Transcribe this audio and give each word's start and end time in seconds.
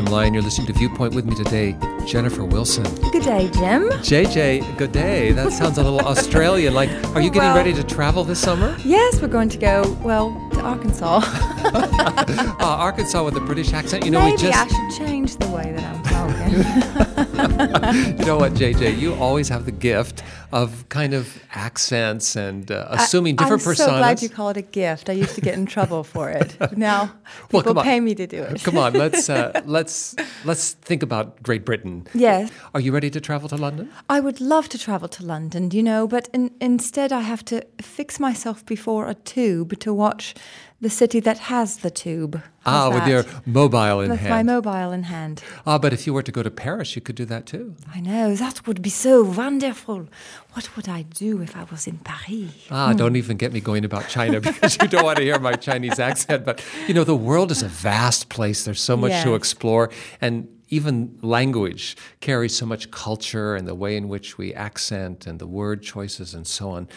Jim 0.00 0.10
Lyon. 0.10 0.32
You're 0.32 0.42
listening 0.42 0.66
to 0.68 0.72
Viewpoint 0.72 1.14
with 1.14 1.26
me 1.26 1.34
today, 1.34 1.76
Jennifer 2.06 2.42
Wilson. 2.42 2.84
Good 3.12 3.22
day, 3.22 3.50
Jim. 3.52 3.90
JJ, 4.00 4.78
good 4.78 4.92
day. 4.92 5.32
That 5.32 5.52
sounds 5.60 5.76
a 5.76 5.82
little 5.82 6.00
Australian. 6.00 6.72
Like, 6.72 6.88
are 7.14 7.20
you 7.20 7.28
getting 7.28 7.48
Well- 7.48 7.56
ready 7.56 7.74
to 7.74 7.82
travel 7.84 8.24
this 8.24 8.38
summer? 8.38 8.74
Yes, 8.82 9.20
we're 9.20 9.28
going 9.28 9.50
to 9.50 9.58
go, 9.58 9.94
well, 10.02 10.30
to 10.52 10.60
Arkansas. 10.60 11.20
Uh, 11.22 12.56
Arkansas 12.60 13.22
with 13.22 13.36
a 13.36 13.40
British 13.40 13.74
accent. 13.74 14.06
You 14.06 14.10
know, 14.10 14.20
Maybe 14.20 14.36
we 14.36 14.50
just. 14.50 14.58
I 14.58 14.68
should 14.68 15.06
change 15.06 15.36
the 15.36 15.48
way 15.48 15.70
that 15.76 15.84
I'm. 15.84 16.09
You 18.20 18.24
know 18.26 18.36
what, 18.36 18.54
JJ? 18.54 18.98
You 18.98 19.14
always 19.14 19.48
have 19.48 19.64
the 19.64 19.72
gift 19.72 20.22
of 20.52 20.88
kind 20.88 21.14
of 21.14 21.42
accents 21.52 22.36
and 22.36 22.70
uh, 22.70 22.86
assuming 22.90 23.36
different 23.36 23.62
I'm 23.66 23.72
personas. 23.72 23.86
so 23.86 23.98
glad 23.98 24.22
you 24.22 24.28
call 24.28 24.48
it 24.50 24.56
a 24.56 24.62
gift. 24.62 25.08
I 25.08 25.12
used 25.12 25.34
to 25.36 25.40
get 25.40 25.54
in 25.54 25.66
trouble 25.66 26.02
for 26.04 26.28
it. 26.30 26.56
Now 26.76 27.12
people 27.50 27.78
on. 27.78 27.84
pay 27.84 28.00
me 28.00 28.14
to 28.14 28.26
do 28.26 28.42
it. 28.42 28.62
Come 28.62 28.76
on, 28.78 28.92
let's 28.94 29.28
uh, 29.30 29.62
let's 29.66 30.14
let's 30.44 30.72
think 30.72 31.02
about 31.02 31.42
Great 31.42 31.64
Britain. 31.64 32.06
Yes. 32.14 32.50
Are 32.74 32.80
you 32.80 32.92
ready 32.92 33.10
to 33.10 33.20
travel 33.20 33.48
to 33.48 33.56
London? 33.56 33.90
I 34.08 34.20
would 34.20 34.40
love 34.40 34.68
to 34.70 34.78
travel 34.78 35.08
to 35.08 35.24
London, 35.24 35.70
you 35.70 35.82
know, 35.82 36.06
but 36.06 36.28
in, 36.32 36.50
instead 36.60 37.12
I 37.12 37.20
have 37.20 37.44
to 37.46 37.64
fix 37.80 38.18
myself 38.20 38.64
before 38.66 39.08
a 39.08 39.14
tube 39.14 39.78
to 39.80 39.94
watch 39.94 40.34
the 40.80 40.90
city 40.90 41.20
that 41.20 41.38
has 41.38 41.78
the 41.78 41.90
tube. 41.90 42.40
Ah, 42.64 42.70
How's 42.90 42.94
with 42.94 43.04
that? 43.04 43.10
your 43.10 43.24
mobile 43.46 44.00
in 44.00 44.10
With 44.10 44.20
hand. 44.20 44.30
my 44.30 44.42
mobile 44.54 44.92
in 44.92 45.02
hand. 45.04 45.42
ah, 45.66 45.78
but 45.78 45.92
if 45.92 46.06
you 46.06 46.14
were 46.14 46.22
to 46.22 46.32
go 46.32 46.42
to 46.42 46.50
Paris, 46.50 46.94
you 46.96 47.02
could 47.02 47.16
do 47.16 47.24
that 47.26 47.44
too. 47.46 47.74
I 47.94 48.00
know, 48.00 48.34
that 48.34 48.66
would 48.66 48.80
be 48.82 48.90
so 48.90 49.22
wonderful. 49.22 50.08
What 50.54 50.74
would 50.76 50.88
I 50.88 51.02
do 51.02 51.42
if 51.42 51.56
I 51.56 51.64
was 51.64 51.86
in 51.86 51.98
Paris? 51.98 52.66
Ah, 52.70 52.92
don't 52.94 53.16
even 53.16 53.36
get 53.36 53.52
me 53.52 53.60
going 53.60 53.84
about 53.84 54.08
China 54.08 54.40
because 54.48 54.78
you 54.80 54.88
don't 54.88 55.04
want 55.04 55.18
to 55.18 55.22
hear 55.24 55.38
my 55.38 55.52
Chinese 55.54 55.98
accent. 55.98 56.44
But 56.44 56.62
you 56.88 56.94
know, 56.94 57.04
the 57.04 57.16
world 57.16 57.50
is 57.50 57.62
a 57.62 57.68
vast 57.68 58.28
place. 58.30 58.64
There's 58.64 58.80
so 58.82 58.96
much 58.96 59.12
to 59.22 59.30
Yes. 59.30 59.36
explore, 59.36 59.90
and 60.20 60.48
even 60.72 61.18
language 61.22 61.96
carries 62.20 62.56
so 62.56 62.64
much 62.64 62.90
culture 62.90 63.56
and 63.56 63.66
the 63.66 63.74
way 63.74 63.96
in 63.96 64.08
which 64.08 64.38
we 64.38 64.54
accent 64.54 65.26
and 65.26 65.38
the 65.40 65.46
word 65.46 65.82
choices 65.82 66.32
and 66.32 66.46
so 66.46 66.70
on. 66.70 66.88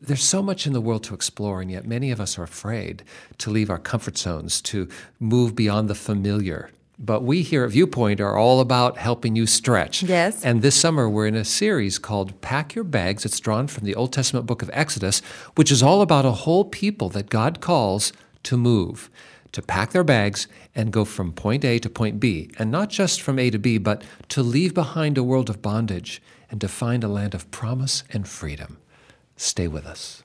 There's 0.00 0.22
so 0.22 0.42
much 0.42 0.64
in 0.66 0.72
the 0.72 0.80
world 0.80 1.02
to 1.04 1.14
explore, 1.14 1.60
and 1.60 1.70
yet 1.70 1.84
many 1.84 2.12
of 2.12 2.20
us 2.20 2.38
are 2.38 2.44
afraid 2.44 3.02
to 3.38 3.50
leave 3.50 3.68
our 3.68 3.78
comfort 3.78 4.16
zones, 4.16 4.60
to 4.62 4.88
move 5.18 5.56
beyond 5.56 5.90
the 5.90 5.94
familiar. 5.96 6.70
But 7.00 7.24
we 7.24 7.42
here 7.42 7.64
at 7.64 7.70
Viewpoint 7.70 8.20
are 8.20 8.36
all 8.36 8.60
about 8.60 8.96
helping 8.96 9.34
you 9.34 9.46
stretch. 9.46 10.02
Yes. 10.04 10.44
And 10.44 10.62
this 10.62 10.74
summer, 10.74 11.08
we're 11.08 11.26
in 11.26 11.34
a 11.34 11.44
series 11.44 11.98
called 11.98 12.40
Pack 12.40 12.74
Your 12.74 12.84
Bags. 12.84 13.24
It's 13.24 13.40
drawn 13.40 13.66
from 13.66 13.84
the 13.84 13.94
Old 13.94 14.12
Testament 14.12 14.46
book 14.46 14.62
of 14.62 14.70
Exodus, 14.72 15.20
which 15.56 15.72
is 15.72 15.82
all 15.82 16.00
about 16.00 16.24
a 16.24 16.32
whole 16.32 16.64
people 16.64 17.08
that 17.10 17.28
God 17.28 17.60
calls 17.60 18.12
to 18.44 18.56
move, 18.56 19.10
to 19.52 19.62
pack 19.62 19.90
their 19.90 20.04
bags 20.04 20.46
and 20.74 20.92
go 20.92 21.04
from 21.04 21.32
point 21.32 21.64
A 21.64 21.78
to 21.80 21.90
point 21.90 22.20
B. 22.20 22.50
And 22.58 22.70
not 22.70 22.88
just 22.88 23.20
from 23.20 23.38
A 23.38 23.50
to 23.50 23.58
B, 23.58 23.78
but 23.78 24.02
to 24.30 24.42
leave 24.42 24.74
behind 24.74 25.18
a 25.18 25.24
world 25.24 25.50
of 25.50 25.62
bondage 25.62 26.22
and 26.50 26.60
to 26.60 26.68
find 26.68 27.02
a 27.02 27.08
land 27.08 27.34
of 27.34 27.50
promise 27.50 28.04
and 28.12 28.28
freedom. 28.28 28.78
Stay 29.38 29.68
with 29.68 29.86
us. 29.86 30.24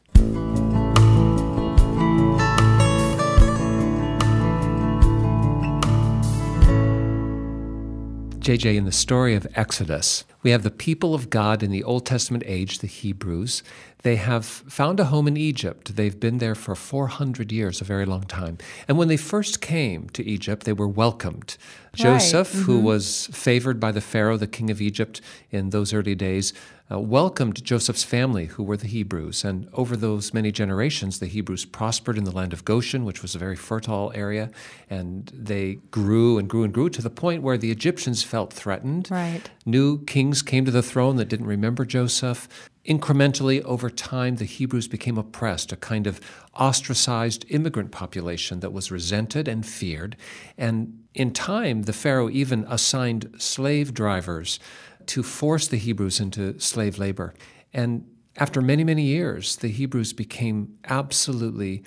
JJ, 8.39 8.75
in 8.75 8.84
the 8.84 8.91
story 8.91 9.36
of 9.36 9.47
Exodus, 9.56 10.25
we 10.41 10.50
have 10.50 10.64
the 10.64 10.72
people 10.72 11.14
of 11.14 11.30
God 11.30 11.64
in 11.64 11.72
the 11.72 11.84
Old 11.84 12.06
Testament 12.06 12.44
age, 12.45 12.80
the 12.80 12.88
Hebrews. 12.88 13.64
They 14.02 14.17
have 14.17 14.45
found 14.45 15.00
a 15.00 15.06
home 15.06 15.30
in 15.30 15.38
Egypt. 15.38 15.95
They've 15.95 16.19
been 16.19 16.39
there 16.39 16.56
for 16.56 16.75
400 16.75 17.53
years, 17.53 17.80
a 17.80 17.86
very 17.86 18.06
long 18.06 18.23
time. 18.23 18.58
And 18.88 18.97
when 18.97 19.08
they 19.08 19.16
first 19.16 19.61
came 19.61 20.09
to 20.09 20.25
Egypt, 20.25 20.66
they 20.66 20.73
were 20.73 20.89
welcomed. 20.89 21.56
Joseph, 21.96 22.52
who 22.52 22.78
mm-hmm. 22.78 22.85
was 22.85 23.28
favored 23.28 23.79
by 23.79 23.94
the 23.94 24.02
Pharaoh, 24.02 24.35
the 24.35 24.47
king 24.47 24.69
of 24.69 24.81
Egypt, 24.81 25.22
in 25.52 25.69
those 25.69 25.94
early 25.94 26.16
days, 26.16 26.52
uh, 26.94 27.00
welcomed 27.00 27.64
Joseph's 27.64 28.04
family, 28.04 28.46
who 28.46 28.64
were 28.64 28.78
the 28.78 28.88
Hebrews. 28.88 29.44
And 29.44 29.68
over 29.74 29.96
those 29.96 30.34
many 30.34 30.52
generations, 30.52 31.20
the 31.20 31.28
Hebrews 31.28 31.66
prospered 31.66 32.18
in 32.18 32.24
the 32.24 32.31
land 32.31 32.54
of 32.54 32.66
Goshen, 32.66 33.06
which 33.06 33.22
was 33.22 33.34
a 33.34 33.40
very 33.40 33.56
fertile 33.56 34.12
area. 34.14 34.52
And 34.90 35.32
they 35.34 35.76
grew 35.92 36.38
and 36.38 36.50
grew 36.50 36.64
and 36.64 36.74
grew 36.74 36.90
to 36.90 37.02
the 37.02 37.09
point 37.09 37.42
where 37.42 37.58
the 37.58 37.72
Egyptians 37.72 38.24
felt 38.24 38.53
threatened. 38.53 39.09
Right. 39.09 39.50
New 39.66 40.03
kings 40.06 40.42
came 40.42 40.66
to 40.66 40.72
the 40.72 40.84
throne 40.84 41.16
that 41.16 41.30
didn't 41.30 41.48
remember 41.48 41.86
Joseph. 41.86 42.48
Incrementally, 42.86 43.64
over 43.64 43.90
time, 43.90 44.36
the 44.36 44.46
Hebrews 44.46 44.90
became 44.90 45.18
oppressed, 45.18 45.72
a 45.72 45.78
kind 45.78 46.06
of 46.06 46.20
ostracized 46.53 47.46
immigrant 47.48 47.92
population 47.92 48.59
that 48.59 48.74
was 48.74 48.92
resented 48.92 49.48
and 49.48 49.66
feared. 49.66 50.18
And 50.58 51.03
in 51.14 51.32
time, 51.32 51.84
the 51.84 51.94
Pharaoh 51.94 52.30
even 52.30 52.66
assigned 52.68 53.34
slave 53.38 53.94
drivers 53.94 54.59
to 55.08 55.24
force 55.24 55.68
the 55.68 55.78
Hebrews 55.78 56.19
into 56.19 56.59
slave 56.59 56.97
labor. 56.97 57.34
And 57.74 58.06
after 58.38 58.62
many, 58.62 58.84
many 58.84 59.03
years, 59.03 59.56
the 59.58 59.68
Hebrews 59.68 60.14
became 60.14 60.78
absolutely 60.86 61.84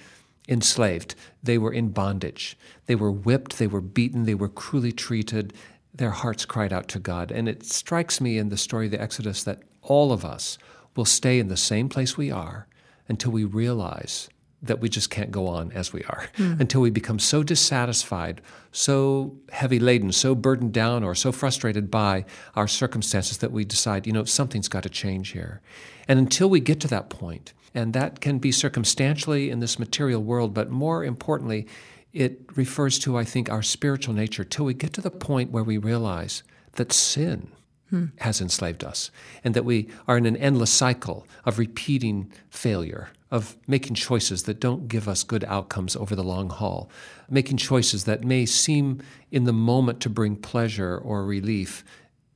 enslaved. 0.48 1.14
They 1.42 1.58
were 1.58 1.72
in 1.72 1.88
bondage. 1.88 2.56
They 2.86 2.94
were 2.94 3.10
whipped, 3.10 3.58
they 3.58 3.66
were 3.66 3.80
beaten, 3.80 4.24
they 4.24 4.34
were 4.34 4.48
cruelly 4.48 4.92
treated. 4.92 5.52
Their 5.92 6.10
hearts 6.10 6.44
cried 6.44 6.72
out 6.72 6.88
to 6.88 6.98
God. 6.98 7.32
And 7.32 7.48
it 7.48 7.64
strikes 7.64 8.20
me 8.20 8.38
in 8.38 8.48
the 8.48 8.56
story 8.56 8.86
of 8.86 8.92
the 8.92 9.00
Exodus 9.00 9.42
that 9.44 9.62
all 9.82 10.12
of 10.12 10.24
us 10.24 10.58
will 10.94 11.04
stay 11.04 11.38
in 11.38 11.48
the 11.48 11.56
same 11.56 11.88
place 11.88 12.16
we 12.16 12.30
are 12.30 12.68
until 13.08 13.32
we 13.32 13.44
realize 13.44 14.28
that 14.66 14.80
we 14.80 14.88
just 14.88 15.10
can't 15.10 15.30
go 15.30 15.46
on 15.46 15.72
as 15.72 15.92
we 15.92 16.02
are, 16.04 16.28
hmm. 16.36 16.54
until 16.60 16.80
we 16.80 16.90
become 16.90 17.18
so 17.18 17.42
dissatisfied, 17.42 18.40
so 18.72 19.36
heavy 19.50 19.78
laden, 19.78 20.12
so 20.12 20.34
burdened 20.34 20.72
down, 20.72 21.02
or 21.02 21.14
so 21.14 21.32
frustrated 21.32 21.90
by 21.90 22.24
our 22.54 22.68
circumstances 22.68 23.38
that 23.38 23.52
we 23.52 23.64
decide, 23.64 24.06
you 24.06 24.12
know, 24.12 24.24
something's 24.24 24.68
got 24.68 24.82
to 24.82 24.88
change 24.88 25.30
here. 25.30 25.60
And 26.08 26.18
until 26.18 26.48
we 26.48 26.60
get 26.60 26.80
to 26.80 26.88
that 26.88 27.08
point, 27.08 27.52
and 27.74 27.92
that 27.92 28.20
can 28.20 28.38
be 28.38 28.52
circumstantially 28.52 29.50
in 29.50 29.60
this 29.60 29.78
material 29.78 30.22
world, 30.22 30.54
but 30.54 30.70
more 30.70 31.04
importantly, 31.04 31.66
it 32.12 32.40
refers 32.54 32.98
to, 33.00 33.18
I 33.18 33.24
think, 33.24 33.50
our 33.50 33.62
spiritual 33.62 34.14
nature, 34.14 34.44
till 34.44 34.64
we 34.64 34.74
get 34.74 34.92
to 34.94 35.02
the 35.02 35.10
point 35.10 35.50
where 35.50 35.64
we 35.64 35.76
realize 35.76 36.42
that 36.72 36.92
sin 36.92 37.48
hmm. 37.90 38.06
has 38.18 38.40
enslaved 38.40 38.82
us, 38.82 39.10
and 39.44 39.54
that 39.54 39.64
we 39.64 39.88
are 40.08 40.16
in 40.16 40.26
an 40.26 40.36
endless 40.36 40.72
cycle 40.72 41.26
of 41.44 41.58
repeating 41.58 42.32
failure, 42.48 43.10
of 43.30 43.56
making 43.66 43.94
choices 43.94 44.44
that 44.44 44.60
don't 44.60 44.88
give 44.88 45.08
us 45.08 45.24
good 45.24 45.44
outcomes 45.44 45.96
over 45.96 46.14
the 46.14 46.22
long 46.22 46.48
haul, 46.48 46.90
making 47.28 47.56
choices 47.56 48.04
that 48.04 48.24
may 48.24 48.46
seem 48.46 49.02
in 49.30 49.44
the 49.44 49.52
moment 49.52 50.00
to 50.00 50.08
bring 50.08 50.36
pleasure 50.36 50.96
or 50.98 51.24
relief, 51.24 51.84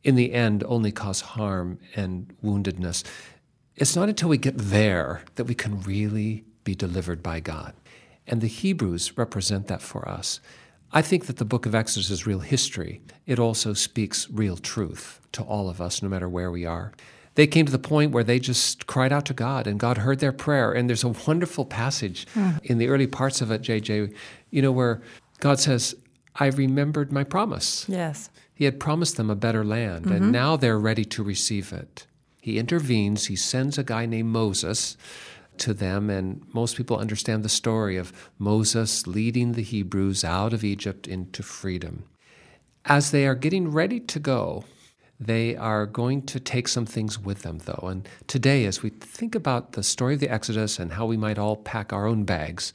in 0.03 0.17
the 0.17 0.33
end 0.33 0.65
only 0.67 0.91
cause 0.91 1.21
harm 1.21 1.79
and 1.95 2.35
woundedness. 2.43 3.05
It's 3.77 3.95
not 3.95 4.09
until 4.09 4.29
we 4.29 4.39
get 4.39 4.59
there 4.59 5.23
that 5.37 5.45
we 5.45 5.55
can 5.55 5.81
really 5.83 6.45
be 6.65 6.75
delivered 6.75 7.23
by 7.23 7.41
God. 7.41 7.75
And 8.27 8.41
the 8.41 8.49
Hebrews 8.49 9.17
represent 9.17 9.69
that 9.69 9.83
for 9.83 10.09
us. 10.09 10.41
I 10.93 11.03
think 11.03 11.27
that 11.27 11.37
the 11.37 11.45
book 11.45 11.67
of 11.67 11.75
Exodus 11.75 12.11
is 12.11 12.27
real 12.27 12.41
history. 12.41 13.01
It 13.27 13.39
also 13.39 13.75
speaks 13.75 14.29
real 14.31 14.57
truth 14.57 15.21
to 15.33 15.43
all 15.43 15.69
of 15.69 15.81
us, 15.81 16.03
no 16.03 16.09
matter 16.09 16.29
where 16.29 16.51
we 16.51 16.67
are. 16.67 16.93
They 17.41 17.47
came 17.47 17.65
to 17.65 17.73
the 17.73 17.79
point 17.79 18.13
where 18.13 18.23
they 18.23 18.39
just 18.39 18.87
cried 18.87 19.15
out 19.15 19.25
to 19.25 19.33
God, 19.33 19.67
and 19.67 19.81
God 19.81 19.97
heard 19.97 20.19
their 20.19 20.31
prayer. 20.31 20.73
And 20.73 20.91
there's 20.91 21.05
a 21.05 21.15
wonderful 21.27 21.65
passage 21.65 22.27
mm. 22.35 22.63
in 22.67 22.77
the 22.77 22.89
early 22.89 23.07
parts 23.07 23.41
of 23.41 23.51
it, 23.51 23.63
JJ, 23.63 24.15
you 24.51 24.61
know, 24.61 24.71
where 24.71 25.01
God 25.39 25.59
says, 25.59 25.95
I 26.37 26.49
remembered 26.49 27.13
my 27.13 27.25
promise. 27.25 27.87
Yes. 27.89 28.29
He 28.53 28.67
had 28.67 28.79
promised 28.79 29.17
them 29.17 29.31
a 29.31 29.35
better 29.35 29.65
land, 29.65 30.05
and 30.05 30.21
mm-hmm. 30.21 30.31
now 30.33 30.59
they're 30.59 30.79
ready 30.79 31.07
to 31.07 31.23
receive 31.23 31.73
it. 31.73 32.07
He 32.43 32.59
intervenes, 32.59 33.29
he 33.29 33.37
sends 33.37 33.79
a 33.79 33.85
guy 33.85 34.05
named 34.05 34.29
Moses 34.29 34.99
to 35.61 35.73
them, 35.73 36.11
and 36.11 36.45
most 36.53 36.77
people 36.77 36.99
understand 36.99 37.43
the 37.43 37.49
story 37.49 37.97
of 37.97 38.13
Moses 38.39 39.07
leading 39.07 39.53
the 39.53 39.63
Hebrews 39.63 40.25
out 40.25 40.53
of 40.53 40.63
Egypt 40.63 41.09
into 41.09 41.43
freedom. 41.43 42.05
As 42.85 43.13
they 43.13 43.27
are 43.27 43.35
getting 43.35 43.71
ready 43.71 43.99
to 43.99 44.19
go, 44.19 44.65
they 45.21 45.55
are 45.55 45.85
going 45.85 46.23
to 46.23 46.41
take 46.41 46.67
some 46.67 46.87
things 46.87 47.19
with 47.19 47.43
them, 47.43 47.59
though. 47.67 47.89
And 47.89 48.09
today, 48.27 48.65
as 48.65 48.83
we 48.83 48.89
think 48.89 49.35
about 49.35 49.73
the 49.73 49.83
story 49.83 50.15
of 50.15 50.21
the 50.21 50.31
Exodus 50.31 50.79
and 50.79 50.93
how 50.93 51.05
we 51.05 51.19
might 51.19 51.39
all 51.39 51.57
pack 51.57 51.93
our 51.93 52.07
own 52.07 52.25
bags, 52.25 52.73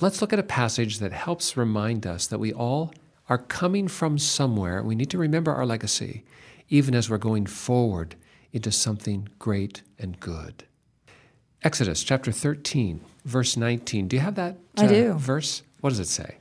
let's 0.00 0.20
look 0.20 0.32
at 0.32 0.40
a 0.40 0.42
passage 0.42 0.98
that 0.98 1.12
helps 1.12 1.56
remind 1.56 2.04
us 2.04 2.26
that 2.26 2.40
we 2.40 2.52
all 2.52 2.92
are 3.28 3.38
coming 3.38 3.86
from 3.86 4.18
somewhere. 4.18 4.82
We 4.82 4.96
need 4.96 5.10
to 5.10 5.18
remember 5.18 5.54
our 5.54 5.64
legacy, 5.64 6.24
even 6.68 6.94
as 6.96 7.08
we're 7.08 7.18
going 7.18 7.46
forward 7.46 8.16
into 8.52 8.72
something 8.72 9.28
great 9.38 9.82
and 9.98 10.18
good. 10.18 10.64
Exodus 11.62 12.02
chapter 12.02 12.32
13, 12.32 13.00
verse 13.24 13.56
19. 13.56 14.08
Do 14.08 14.16
you 14.16 14.22
have 14.22 14.34
that 14.34 14.56
uh, 14.78 14.82
I 14.82 14.86
do. 14.86 15.12
verse? 15.14 15.62
What 15.80 15.90
does 15.90 16.00
it 16.00 16.08
say? 16.08 16.36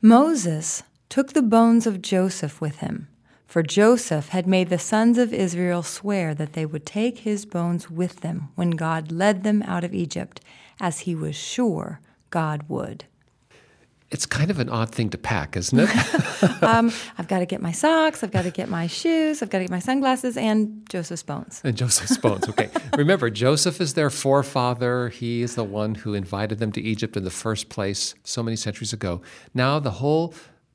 Moses 0.00 0.82
took 1.08 1.32
the 1.32 1.42
bones 1.42 1.86
of 1.86 2.02
Joseph 2.02 2.60
with 2.60 2.76
him, 2.76 3.08
for 3.54 3.62
Joseph 3.62 4.30
had 4.30 4.48
made 4.48 4.68
the 4.68 4.80
sons 4.80 5.16
of 5.16 5.32
Israel 5.32 5.84
swear 5.84 6.34
that 6.34 6.54
they 6.54 6.66
would 6.66 6.84
take 6.84 7.18
his 7.18 7.46
bones 7.46 7.88
with 7.88 8.18
them 8.18 8.48
when 8.56 8.70
God 8.70 9.12
led 9.12 9.44
them 9.44 9.62
out 9.62 9.84
of 9.84 9.94
Egypt, 9.94 10.40
as 10.80 10.98
he 11.06 11.14
was 11.14 11.36
sure 11.36 12.00
God 12.30 12.64
would. 12.68 13.04
It's 14.10 14.26
kind 14.26 14.50
of 14.50 14.58
an 14.58 14.68
odd 14.68 14.92
thing 14.92 15.08
to 15.10 15.18
pack, 15.18 15.56
isn't 15.56 15.78
it? 15.78 16.62
um, 16.64 16.92
I've 17.16 17.28
got 17.28 17.38
to 17.38 17.46
get 17.46 17.62
my 17.62 17.70
socks, 17.70 18.24
I've 18.24 18.32
got 18.32 18.42
to 18.42 18.50
get 18.50 18.68
my 18.68 18.88
shoes, 18.88 19.40
I've 19.40 19.50
got 19.50 19.58
to 19.58 19.64
get 19.64 19.70
my 19.70 19.78
sunglasses, 19.78 20.36
and 20.36 20.82
Joseph's 20.88 21.22
bones. 21.22 21.60
And 21.62 21.76
Joseph's 21.76 22.18
bones, 22.18 22.48
okay. 22.48 22.70
Remember, 22.96 23.30
Joseph 23.30 23.80
is 23.80 23.94
their 23.94 24.10
forefather. 24.10 25.10
He 25.10 25.42
is 25.42 25.54
the 25.54 25.62
one 25.62 25.94
who 25.94 26.12
invited 26.14 26.58
them 26.58 26.72
to 26.72 26.80
Egypt 26.80 27.16
in 27.16 27.22
the 27.22 27.30
first 27.30 27.68
place 27.68 28.16
so 28.24 28.42
many 28.42 28.56
centuries 28.56 28.92
ago. 28.92 29.22
Now 29.54 29.78
the 29.78 29.92
whole 29.92 30.34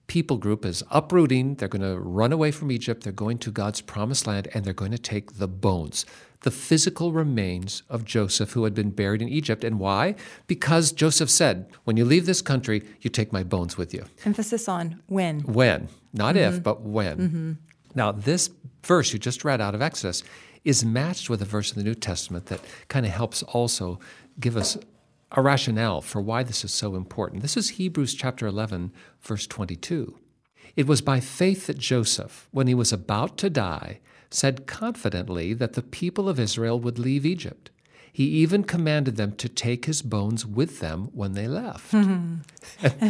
people 0.09 0.35
group 0.35 0.65
is 0.65 0.83
uprooting. 0.91 1.55
They're 1.55 1.69
going 1.69 1.81
to 1.81 1.97
run 1.97 2.33
away 2.33 2.51
from 2.51 2.71
Egypt. 2.71 3.03
They're 3.03 3.13
going 3.13 3.37
to 3.37 3.51
God's 3.51 3.79
promised 3.79 4.27
land, 4.27 4.49
and 4.53 4.65
they're 4.65 4.73
going 4.73 4.91
to 4.91 4.97
take 4.97 5.37
the 5.37 5.47
bones 5.47 6.05
the 6.41 6.51
physical 6.51 7.11
remains 7.11 7.83
of 7.89 8.05
Joseph 8.05 8.51
who 8.51 8.63
had 8.63 8.73
been 8.73 8.91
buried 8.91 9.21
in 9.21 9.27
Egypt. 9.27 9.63
And 9.63 9.79
why? 9.79 10.15
Because 10.47 10.91
Joseph 10.91 11.29
said, 11.29 11.69
When 11.83 11.97
you 11.97 12.05
leave 12.05 12.25
this 12.25 12.41
country, 12.41 12.83
you 13.01 13.09
take 13.09 13.33
my 13.33 13.43
bones 13.43 13.77
with 13.77 13.93
you. 13.93 14.05
Emphasis 14.25 14.67
on 14.67 15.01
when. 15.07 15.41
When. 15.41 15.89
Not 16.13 16.35
mm-hmm. 16.35 16.55
if, 16.55 16.63
but 16.63 16.81
when. 16.81 17.17
Mm-hmm. 17.17 17.51
Now, 17.95 18.11
this 18.11 18.49
verse 18.83 19.11
you 19.11 19.19
just 19.19 19.43
read 19.43 19.59
out 19.59 19.75
of 19.75 19.81
Exodus 19.81 20.23
is 20.63 20.85
matched 20.85 21.29
with 21.29 21.41
a 21.41 21.45
verse 21.45 21.71
in 21.71 21.77
the 21.77 21.83
New 21.83 21.95
Testament 21.95 22.45
that 22.47 22.61
kind 22.87 23.05
of 23.05 23.11
helps 23.11 23.43
also 23.43 23.99
give 24.39 24.55
us 24.55 24.77
a 25.31 25.41
rationale 25.41 26.01
for 26.01 26.21
why 26.21 26.43
this 26.43 26.63
is 26.63 26.71
so 26.71 26.95
important. 26.95 27.41
This 27.41 27.57
is 27.57 27.71
Hebrews 27.71 28.13
chapter 28.13 28.47
11, 28.47 28.91
verse 29.21 29.45
22. 29.47 30.17
It 30.75 30.87
was 30.87 31.01
by 31.01 31.19
faith 31.19 31.67
that 31.67 31.77
Joseph, 31.77 32.47
when 32.51 32.67
he 32.67 32.73
was 32.73 32.91
about 32.91 33.37
to 33.39 33.49
die, 33.49 33.99
said 34.31 34.67
confidently 34.67 35.53
that 35.53 35.73
the 35.73 35.81
people 35.81 36.29
of 36.29 36.39
Israel 36.39 36.79
would 36.79 36.99
leave 36.99 37.25
Egypt. 37.25 37.71
He 38.11 38.25
even 38.25 38.63
commanded 38.63 39.15
them 39.15 39.33
to 39.33 39.47
take 39.47 39.85
his 39.85 40.01
bones 40.01 40.45
with 40.45 40.79
them 40.79 41.09
when 41.13 41.33
they 41.33 41.47
left. 41.47 41.93
and 41.93 42.43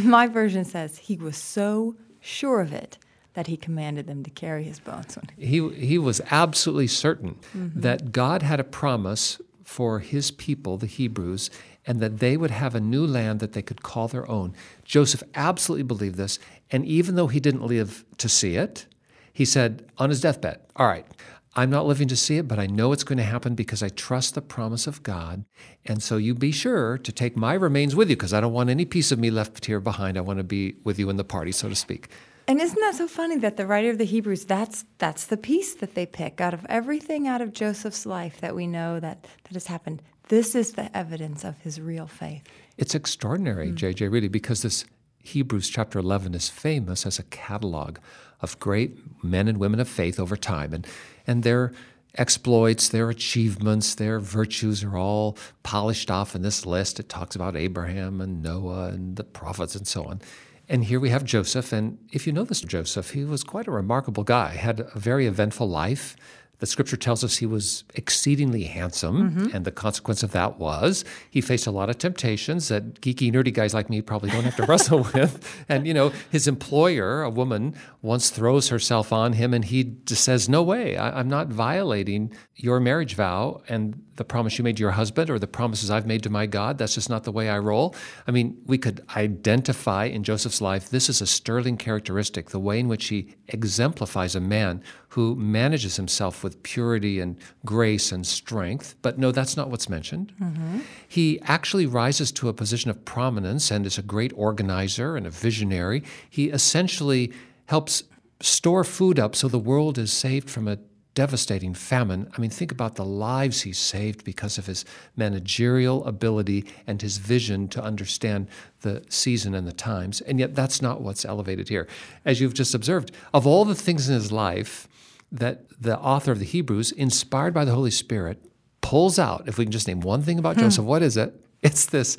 my 0.04 0.28
version 0.28 0.66
says 0.66 0.98
he 0.98 1.16
was 1.16 1.38
so 1.38 1.96
sure 2.20 2.60
of 2.60 2.74
it 2.74 2.98
that 3.34 3.48
he 3.48 3.56
commanded 3.56 4.08
them 4.08 4.24
to 4.24 4.30
carry 4.30 4.64
his 4.64 4.80
bones. 4.80 5.18
He, 5.38 5.68
he 5.70 5.98
was 5.98 6.22
absolutely 6.30 6.88
certain 6.88 7.36
mm-hmm. 7.56 7.80
that 7.80 8.12
God 8.12 8.42
had 8.42 8.60
a 8.60 8.66
promise 8.66 9.40
for 9.64 10.00
his 10.00 10.32
people, 10.32 10.78
the 10.78 10.88
Hebrews, 10.88 11.50
and 11.90 12.00
that 12.00 12.20
they 12.20 12.38
would 12.38 12.52
have 12.52 12.76
a 12.76 12.80
new 12.80 13.06
land 13.06 13.40
that 13.40 13.54
they 13.54 13.64
could 13.64 13.82
call 13.82 14.08
their 14.08 14.30
own. 14.30 14.54
Joseph 14.86 15.24
absolutely 15.34 15.84
believed 15.84 16.18
this, 16.18 16.38
and 16.70 16.86
even 16.86 17.16
though 17.16 17.28
he 17.28 17.40
didn't 17.40 17.66
live 17.66 18.06
to 18.20 18.30
see 18.30 18.56
it, 18.56 18.86
he 19.34 19.44
said 19.44 19.90
on 19.98 20.12
his 20.12 20.22
deathbed, 20.22 20.60
All 20.76 20.86
right, 20.86 21.08
I'm 21.56 21.72
not 21.72 21.88
living 21.88 22.08
to 22.10 22.16
see 22.16 22.38
it, 22.38 22.48
but 22.48 22.60
I 22.60 22.68
know 22.68 22.92
it's 22.92 23.04
going 23.04 23.18
to 23.18 23.24
happen 23.24 23.56
because 23.56 23.82
I 23.82 23.90
trust 23.90 24.36
the 24.36 24.42
promise 24.42 24.86
of 24.86 25.02
God. 25.02 25.46
And 25.84 26.04
so 26.04 26.18
you 26.18 26.36
be 26.36 26.52
sure 26.52 27.00
to 27.00 27.12
take 27.12 27.36
my 27.36 27.56
remains 27.56 27.96
with 27.96 28.08
you 28.12 28.16
because 28.16 28.34
I 28.34 28.40
don't 28.40 28.54
want 28.54 28.70
any 28.70 28.86
piece 28.86 29.12
of 29.12 29.18
me 29.18 29.32
left 29.32 29.66
here 29.66 29.80
behind. 29.80 30.16
I 30.16 30.22
want 30.22 30.38
to 30.38 30.44
be 30.44 30.76
with 30.84 31.00
you 31.00 31.10
in 31.10 31.18
the 31.18 31.24
party, 31.24 31.52
so 31.52 31.70
to 31.70 31.76
speak. 31.76 32.10
And 32.48 32.62
isn't 32.62 32.80
that 32.80 32.96
so 32.96 33.08
funny 33.08 33.38
that 33.38 33.58
the 33.58 33.66
writer 33.66 33.90
of 33.90 33.98
the 33.98 34.06
Hebrews, 34.06 34.46
that's 34.46 34.86
that's 35.00 35.26
the 35.26 35.38
piece 35.38 35.74
that 35.76 35.96
they 35.96 36.06
pick 36.06 36.40
out 36.40 36.54
of 36.54 36.66
everything 36.70 37.28
out 37.28 37.42
of 37.42 37.52
Joseph's 37.52 38.06
life 38.06 38.42
that 38.42 38.56
we 38.56 38.68
know 38.68 39.00
that, 39.00 39.24
that 39.24 39.54
has 39.54 39.68
happened. 39.68 40.04
This 40.30 40.54
is 40.54 40.74
the 40.74 40.96
evidence 40.96 41.44
of 41.44 41.58
his 41.60 41.82
real 41.82 42.08
faith. 42.08 42.44
It's 42.78 42.96
extraordinary, 42.96 43.72
mm. 43.72 43.76
JJ, 43.76 44.12
really, 44.12 44.28
because 44.28 44.62
this 44.62 44.86
Hebrews 45.24 45.70
chapter 45.70 46.00
11 46.00 46.36
is 46.36 46.50
famous 46.50 47.06
as 47.06 47.20
a 47.20 47.24
catalog 47.24 47.98
of 48.42 48.60
great 48.60 49.24
men 49.24 49.48
and 49.48 49.58
women 49.58 49.80
of 49.80 49.90
faith 49.90 50.20
over 50.20 50.38
time. 50.38 50.74
And, 50.74 50.88
and 51.26 51.44
their 51.44 51.74
exploits, 52.16 52.90
their 52.90 53.10
achievements, 53.10 53.96
their 53.96 54.20
virtues 54.20 54.84
are 54.84 54.98
all 54.98 55.36
polished 55.64 56.12
off 56.12 56.36
in 56.36 56.44
this 56.44 56.64
list. 56.66 57.00
It 57.00 57.10
talks 57.10 57.36
about 57.36 57.56
Abraham 57.56 58.22
and 58.22 58.42
Noah 58.44 58.90
and 58.90 59.16
the 59.16 59.24
prophets 59.24 59.76
and 59.76 59.88
so 59.88 60.06
on. 60.06 60.22
And 60.68 60.84
here 60.84 61.00
we 61.00 61.10
have 61.10 61.24
Joseph. 61.24 61.74
And 61.74 61.98
if 62.12 62.28
you 62.28 62.34
know 62.34 62.44
this 62.44 62.62
Joseph, 62.62 63.12
he 63.12 63.26
was 63.26 63.44
quite 63.44 63.68
a 63.68 63.72
remarkable 63.72 64.24
guy, 64.24 64.50
had 64.50 64.82
a 64.82 65.00
very 65.00 65.26
eventful 65.26 65.68
life, 65.68 66.16
the 66.60 66.66
scripture 66.66 66.98
tells 66.98 67.24
us 67.24 67.38
he 67.38 67.46
was 67.46 67.86
exceedingly 67.96 68.64
handsome, 68.64 69.32
mm-hmm. 69.32 69.56
and 69.56 69.66
the 69.66 69.72
consequence 69.72 70.24
of 70.24 70.32
that 70.32 70.60
was 70.60 71.06
he 71.30 71.40
faced 71.42 71.68
a 71.68 71.72
lot 71.72 71.90
of 71.90 71.98
temptations 71.98 72.68
that 72.68 73.02
geeky, 73.02 73.32
nerdy 73.34 73.54
guys 73.54 73.74
like 73.74 73.90
me 73.90 74.02
probably 74.02 74.30
don't 74.30 74.44
have 74.44 74.58
to 74.58 74.64
wrestle 74.68 75.08
with. 75.14 75.66
And, 75.70 75.88
you 75.88 75.94
know, 75.94 76.12
his 76.30 76.48
employer, 76.48 77.22
a 77.22 77.30
woman, 77.30 77.76
once 78.02 78.30
throws 78.30 78.70
herself 78.70 79.14
on 79.14 79.34
him, 79.34 79.54
and 79.54 79.66
he 79.66 79.96
just 80.06 80.24
says, 80.24 80.50
No 80.50 80.62
way, 80.62 80.98
I, 80.98 81.20
I'm 81.20 81.30
not 81.30 81.48
violating 81.48 82.34
your 82.56 82.82
marriage 82.82 83.16
vow 83.16 83.62
and 83.70 84.04
the 84.20 84.26
promise 84.26 84.58
you 84.58 84.66
made 84.66 84.76
to 84.76 84.82
your 84.82 84.92
husband 84.92 85.30
or 85.30 85.40
the 85.40 85.48
promises 85.48 85.90
I've 85.90 86.06
made 86.06 86.24
to 86.24 86.30
my 86.30 86.46
God. 86.46 86.78
That's 86.78 86.94
just 86.94 87.10
not 87.10 87.24
the 87.24 87.32
way 87.32 87.50
I 87.50 87.58
roll. 87.58 87.96
I 88.28 88.32
mean, 88.32 88.62
we 88.66 88.78
could 88.78 89.02
identify 89.16 90.06
in 90.06 90.24
Joseph's 90.24 90.60
life 90.62 90.90
this 90.90 91.08
is 91.08 91.22
a 91.22 91.26
sterling 91.26 91.78
characteristic, 91.78 92.50
the 92.50 92.60
way 92.60 92.82
in 92.82 92.90
which 92.90 93.08
he 93.08 93.36
exemplifies 93.48 94.36
a 94.36 94.42
man 94.42 94.84
who 95.10 95.36
manages 95.36 95.96
himself 95.96 96.44
with 96.44 96.49
purity 96.64 97.20
and 97.20 97.38
grace 97.66 98.12
and 98.12 98.26
strength. 98.26 98.96
But 99.02 99.18
no, 99.18 99.32
that's 99.32 99.56
not 99.56 99.70
what's 99.70 99.90
mentioned. 99.90 100.34
Mm-hmm. 100.42 100.80
He 101.08 101.40
actually 101.42 101.86
rises 101.86 102.32
to 102.34 102.50
a 102.50 102.54
position 102.54 102.90
of 102.90 103.06
prominence 103.06 103.72
and 103.72 103.86
is 103.86 103.98
a 103.98 104.04
great 104.04 104.34
organizer 104.36 105.16
and 105.16 105.26
a 105.26 105.30
visionary. 105.30 106.04
He 106.30 106.50
essentially 106.50 107.32
helps 107.66 108.04
store 108.42 108.84
food 108.84 109.20
up 109.20 109.36
so 109.36 109.48
the 109.48 109.60
world 109.60 109.98
is 109.98 110.12
saved 110.12 110.50
from 110.50 110.68
a 110.68 110.80
devastating 111.16 111.74
famine. 111.74 112.32
I 112.36 112.40
mean, 112.40 112.50
think 112.50 112.72
about 112.72 112.96
the 112.96 113.06
lives 113.06 113.62
he 113.62 113.74
saved 113.74 114.24
because 114.24 114.58
of 114.58 114.68
his 114.68 114.86
managerial 115.16 116.06
ability 116.06 116.66
and 116.88 117.02
his 117.02 117.18
vision 117.18 117.68
to 117.70 117.84
understand 117.84 118.48
the 118.82 119.04
season 119.10 119.54
and 119.54 119.68
the 119.68 119.74
times. 119.74 120.22
And 120.22 120.40
yet, 120.40 120.56
that's 120.56 120.82
not 120.82 121.02
what's 121.02 121.26
elevated 121.26 121.68
here. 121.68 121.88
As 122.26 122.40
you've 122.40 122.54
just 122.54 122.74
observed, 122.74 123.12
of 123.34 123.46
all 123.46 123.66
the 123.66 123.76
things 123.76 124.08
in 124.08 124.16
his 124.16 124.32
life 124.32 124.88
that 125.32 125.66
the 125.80 125.98
author 126.00 126.32
of 126.32 126.40
the 126.40 126.46
Hebrews, 126.46 126.92
inspired 126.92 127.54
by 127.54 127.66
the 127.66 127.74
Holy 127.74 127.92
Spirit, 127.92 128.44
pulls 128.82 129.20
out, 129.20 129.48
if 129.48 129.58
we 129.58 129.66
can 129.66 129.72
just 129.72 129.88
name 129.88 130.02
one 130.02 130.22
thing 130.22 130.40
about 130.40 130.56
hmm. 130.56 130.62
Joseph, 130.62 130.86
what 130.86 131.02
is 131.02 131.18
it? 131.18 131.34
It's 131.62 131.86
this 131.86 132.18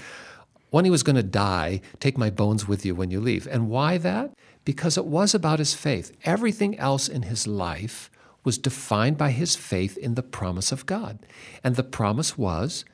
when 0.71 0.85
he 0.85 0.91
was 0.91 1.03
going 1.03 1.17
to 1.17 1.23
die, 1.23 1.81
take 1.99 2.17
my 2.17 2.31
bones 2.31 2.67
with 2.67 2.87
you 2.87 2.95
when 2.95 3.11
you 3.11 3.21
leave. 3.21 3.47
And 3.47 3.69
why 3.69 3.99
that? 3.99 4.33
Because 4.65 4.97
it 4.97 5.05
was 5.05 5.35
about 5.35 5.59
his 5.59 5.75
faith. 5.75 6.17
Everything 6.25 6.79
else 6.79 7.09
in 7.09 7.23
his 7.23 7.47
life 7.47 8.11
was 8.45 8.57
defined 8.57 9.19
by 9.19 9.33
his 9.33 9.57
faith 9.57 9.99
in 9.99 10.15
the 10.15 10.23
promise 10.23 10.73
of 10.73 10.87
God. 10.87 11.19
And 11.63 11.77
the 11.77 11.83
promise 11.83 12.39
was 12.39 12.85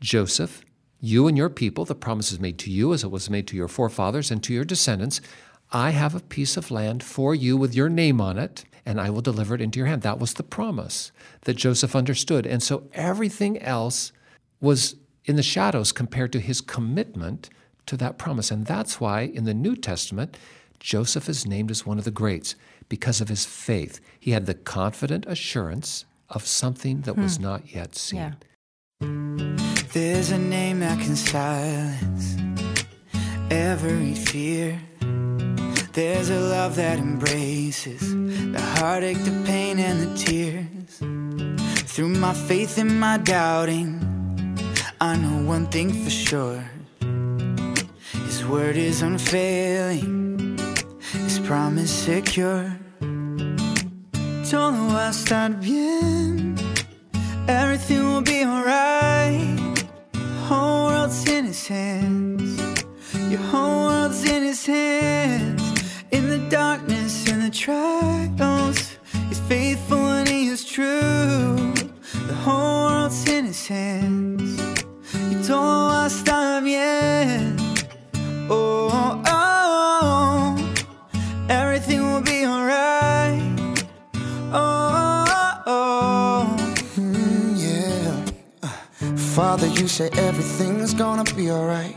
Joseph, 0.00 0.62
you 1.00 1.26
and 1.26 1.36
your 1.36 1.50
people, 1.50 1.84
the 1.84 1.94
promise 1.94 2.32
is 2.32 2.40
made 2.40 2.58
to 2.60 2.70
you 2.70 2.92
as 2.92 3.04
it 3.04 3.10
was 3.10 3.28
made 3.28 3.46
to 3.48 3.56
your 3.56 3.68
forefathers 3.68 4.30
and 4.30 4.42
to 4.44 4.54
your 4.54 4.64
descendants. 4.64 5.20
I 5.70 5.90
have 5.90 6.14
a 6.14 6.20
piece 6.20 6.56
of 6.56 6.70
land 6.70 7.02
for 7.02 7.34
you 7.34 7.56
with 7.56 7.74
your 7.74 7.88
name 7.88 8.20
on 8.20 8.38
it, 8.38 8.64
and 8.88 8.98
I 8.98 9.10
will 9.10 9.20
deliver 9.20 9.54
it 9.54 9.60
into 9.60 9.78
your 9.78 9.86
hand. 9.86 10.00
That 10.00 10.18
was 10.18 10.32
the 10.32 10.42
promise 10.42 11.12
that 11.42 11.58
Joseph 11.58 11.94
understood. 11.94 12.46
And 12.46 12.62
so 12.62 12.84
everything 12.94 13.60
else 13.60 14.12
was 14.62 14.96
in 15.26 15.36
the 15.36 15.42
shadows 15.42 15.92
compared 15.92 16.32
to 16.32 16.40
his 16.40 16.62
commitment 16.62 17.50
to 17.84 17.98
that 17.98 18.16
promise. 18.16 18.50
And 18.50 18.64
that's 18.64 18.98
why 18.98 19.20
in 19.20 19.44
the 19.44 19.52
New 19.52 19.76
Testament, 19.76 20.38
Joseph 20.80 21.28
is 21.28 21.46
named 21.46 21.70
as 21.70 21.84
one 21.84 21.98
of 21.98 22.04
the 22.04 22.10
greats 22.10 22.54
because 22.88 23.20
of 23.20 23.28
his 23.28 23.44
faith. 23.44 24.00
He 24.18 24.30
had 24.30 24.46
the 24.46 24.54
confident 24.54 25.26
assurance 25.26 26.06
of 26.30 26.46
something 26.46 27.02
that 27.02 27.12
hmm. 27.12 27.22
was 27.22 27.38
not 27.38 27.74
yet 27.74 27.94
seen. 27.94 28.36
Yeah. 29.00 29.84
There's 29.92 30.30
a 30.30 30.38
name 30.38 30.80
that 30.80 30.98
can 30.98 31.14
silence 31.14 32.38
every 33.50 34.14
fear. 34.14 34.80
There's 35.98 36.30
a 36.30 36.38
love 36.38 36.76
that 36.76 37.00
embraces 37.00 37.98
the 38.52 38.60
heartache, 38.76 39.18
the 39.24 39.42
pain, 39.44 39.80
and 39.80 39.98
the 40.00 40.16
tears. 40.16 40.98
Through 41.90 42.10
my 42.10 42.34
faith 42.34 42.78
and 42.78 43.00
my 43.00 43.18
doubting, 43.18 43.98
I 45.00 45.16
know 45.16 45.42
one 45.44 45.66
thing 45.66 45.90
for 46.04 46.10
sure 46.10 46.62
His 48.26 48.46
word 48.46 48.76
is 48.76 49.02
unfailing, 49.02 50.56
His 51.10 51.40
promise 51.40 51.90
secure. 51.90 52.78
Todo 54.48 54.78
va 54.94 55.08
a 55.08 55.10
estar 55.10 55.50
bien, 55.60 56.56
everything 57.48 58.04
will 58.06 58.22
be 58.22 58.44
alright. 58.44 59.84
Whole 60.46 60.92
world's 60.92 61.28
in 61.28 61.46
His 61.46 61.66
hands, 61.66 62.56
your 63.28 63.42
whole 63.50 63.88
world's 63.88 64.22
in 64.30 64.44
His 64.44 64.64
hands. 64.64 65.57
The 66.38 66.50
darkness 66.50 67.28
and 67.28 67.42
the 67.42 67.50
trials, 67.50 68.96
He's 69.28 69.40
faithful 69.40 69.98
and 69.98 70.28
He 70.28 70.46
is 70.46 70.64
true. 70.64 71.74
The 72.28 72.34
whole 72.44 72.86
world's 72.86 73.28
in 73.28 73.46
His 73.46 73.66
hands. 73.66 74.60
Y 75.30 75.34
todo 75.44 75.88
va 75.88 76.04
a 76.04 76.06
estar 76.06 76.62
bien. 76.62 77.56
Oh, 78.48 78.88
oh, 78.92 79.22
oh. 79.26 80.74
everything 81.48 82.02
will 82.06 82.22
be 82.22 82.46
alright. 82.46 83.42
Oh, 84.52 85.24
oh, 85.26 85.62
oh. 85.66 86.56
Mm, 86.96 87.56
yeah. 87.58 88.14
Uh, 88.62 89.16
Father, 89.34 89.66
you 89.66 89.88
say 89.88 90.08
everything's 90.12 90.94
gonna 90.94 91.24
be 91.34 91.50
alright 91.50 91.96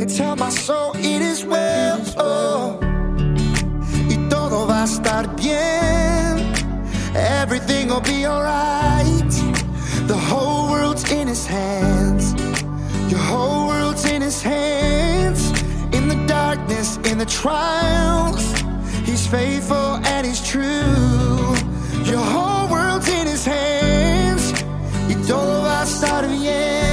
And 0.00 0.08
tell 0.08 0.36
my 0.36 0.48
soul 0.48 0.92
it 0.94 1.22
is 1.22 1.44
well. 1.44 2.00
Oh. 2.18 2.78
Y 4.08 4.16
todo 4.30 4.64
va 4.66 4.82
a 4.82 4.84
estar 4.84 5.26
bien. 5.34 6.38
Everything 7.16 7.88
will 7.88 8.00
be 8.00 8.24
alright. 8.24 9.32
The 10.06 10.16
whole 10.16 10.70
world's 10.70 11.10
in 11.10 11.26
his 11.26 11.44
hands. 11.46 12.32
Your 13.10 13.18
whole 13.18 13.66
world's 13.66 14.04
in 14.04 14.22
his 14.22 14.40
hands. 14.40 15.50
In 15.92 16.06
the 16.06 16.24
darkness, 16.28 16.98
in 16.98 17.18
the 17.18 17.26
trials. 17.26 18.44
He's 19.04 19.26
faithful 19.26 19.98
and 20.06 20.24
he's 20.24 20.40
true. 20.46 21.56
Your 22.04 22.24
whole 22.34 22.68
world's 22.70 23.08
in 23.08 23.26
his 23.26 23.44
hands. 23.44 24.52
Y 25.08 25.14
todo 25.26 25.62
va 25.62 25.80
a 25.80 25.84
estar 25.84 26.28
bien. 26.28 26.87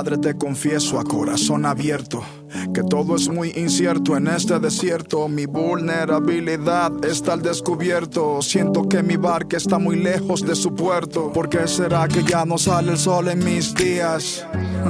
Padre, 0.00 0.16
te 0.16 0.34
confieso 0.34 0.98
a 0.98 1.04
corazón 1.04 1.66
abierto 1.66 2.24
que 2.72 2.82
todo 2.82 3.16
es 3.16 3.28
muy 3.28 3.50
incierto 3.50 4.16
en 4.16 4.28
este 4.28 4.58
desierto. 4.58 5.28
Mi 5.28 5.44
vulnerabilidad 5.44 7.04
está 7.04 7.34
al 7.34 7.42
descubierto. 7.42 8.40
Siento 8.40 8.88
que 8.88 9.02
mi 9.02 9.16
barca 9.16 9.58
está 9.58 9.78
muy 9.78 9.96
lejos 9.96 10.40
de 10.40 10.54
su 10.54 10.74
puerto. 10.74 11.30
¿Por 11.34 11.50
qué 11.50 11.68
será 11.68 12.08
que 12.08 12.24
ya 12.24 12.46
no 12.46 12.56
sale 12.56 12.92
el 12.92 12.98
sol 12.98 13.28
en 13.28 13.44
mis 13.44 13.74
días? 13.74 14.46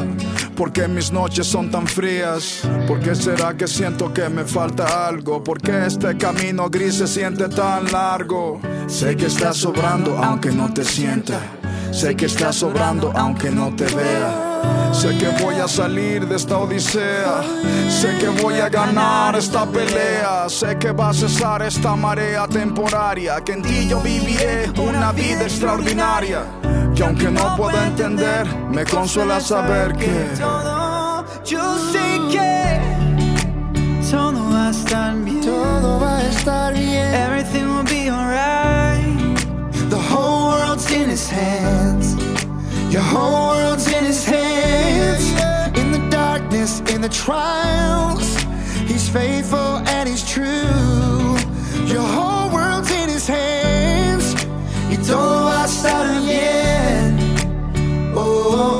¿Por 0.55 0.73
qué 0.73 0.87
mis 0.87 1.11
noches 1.11 1.49
son 1.49 1.73
tan 1.73 1.89
frías? 1.89 2.63
¿Por 2.87 3.01
qué 3.01 3.17
será 3.17 3.57
que 3.57 3.67
siento 3.67 4.15
que 4.15 4.29
me 4.29 4.45
falta 4.45 5.09
algo? 5.09 5.43
¿Por 5.43 5.61
qué 5.61 5.87
este 5.87 6.17
camino 6.17 6.71
gris 6.71 6.95
se 6.95 7.09
siente 7.09 7.49
tan 7.49 7.91
largo? 7.91 8.61
Sé 8.87 9.17
que 9.17 9.27
estás 9.27 9.57
sobrando 9.57 10.17
aunque 10.19 10.53
no 10.53 10.73
te 10.73 10.85
sienta. 10.85 11.41
Sé 11.91 12.15
que 12.15 12.27
estás 12.27 12.55
sobrando 12.55 13.11
aunque 13.17 13.51
no 13.51 13.75
te 13.75 13.87
vea. 13.87 14.50
Sé 15.01 15.17
que 15.17 15.29
voy 15.43 15.55
a 15.55 15.67
salir 15.67 16.29
de 16.29 16.37
esta 16.37 16.59
odisea. 16.59 17.41
Sé 17.89 18.19
que 18.19 18.29
voy 18.43 18.61
a 18.61 18.69
ganar 18.69 19.35
esta 19.35 19.65
pelea. 19.65 20.47
Sé 20.47 20.77
que 20.77 20.93
va 20.93 21.09
a 21.09 21.15
cesar 21.15 21.63
esta 21.63 21.97
marea 21.97 22.47
temporaria. 22.47 23.41
Que 23.43 23.53
en 23.53 23.63
ti 23.63 23.89
yo 23.89 24.03
viviré 24.03 24.71
una 24.77 25.11
vida 25.13 25.45
extraordinaria. 25.45 26.43
Y 26.95 27.01
aunque 27.01 27.31
no 27.31 27.57
pueda 27.57 27.87
entender, 27.87 28.47
me 28.69 28.85
consuela 28.85 29.41
saber 29.41 29.97
que 29.97 30.35
todo, 30.39 31.25
yo 31.47 31.79
sé 31.93 32.21
que 32.31 32.79
todo 34.11 34.51
va 34.53 34.67
a 34.67 34.71
estar 34.71 35.15
bien. 35.17 35.41
Todo 35.41 35.99
va 35.99 36.19
a 36.19 36.29
estar 36.29 36.75
bien. 36.75 37.15
Everything 37.15 37.65
will 37.75 37.85
be 37.85 38.11
alright. 38.11 39.39
The 39.89 39.97
whole 39.97 40.59
world's 40.59 40.91
in 40.93 41.09
his 41.09 41.27
hands. 41.31 42.17
Your 42.91 43.03
whole 43.03 43.60
in 47.01 47.09
the 47.09 47.17
trials, 47.17 48.37
he's 48.87 49.09
faithful 49.09 49.79
and 49.89 50.07
he's 50.07 50.23
true. 50.23 50.45
Your 51.87 52.03
whole 52.03 52.51
world's 52.53 52.91
in 52.91 53.09
his 53.09 53.27
hands. 53.27 54.35
Y 54.91 54.97
todo 55.07 55.45
va 55.45 55.63
a 55.63 55.67
estar 55.67 56.21
bien. 56.21 57.17
Oh, 58.15 58.21
oh, 58.21 58.80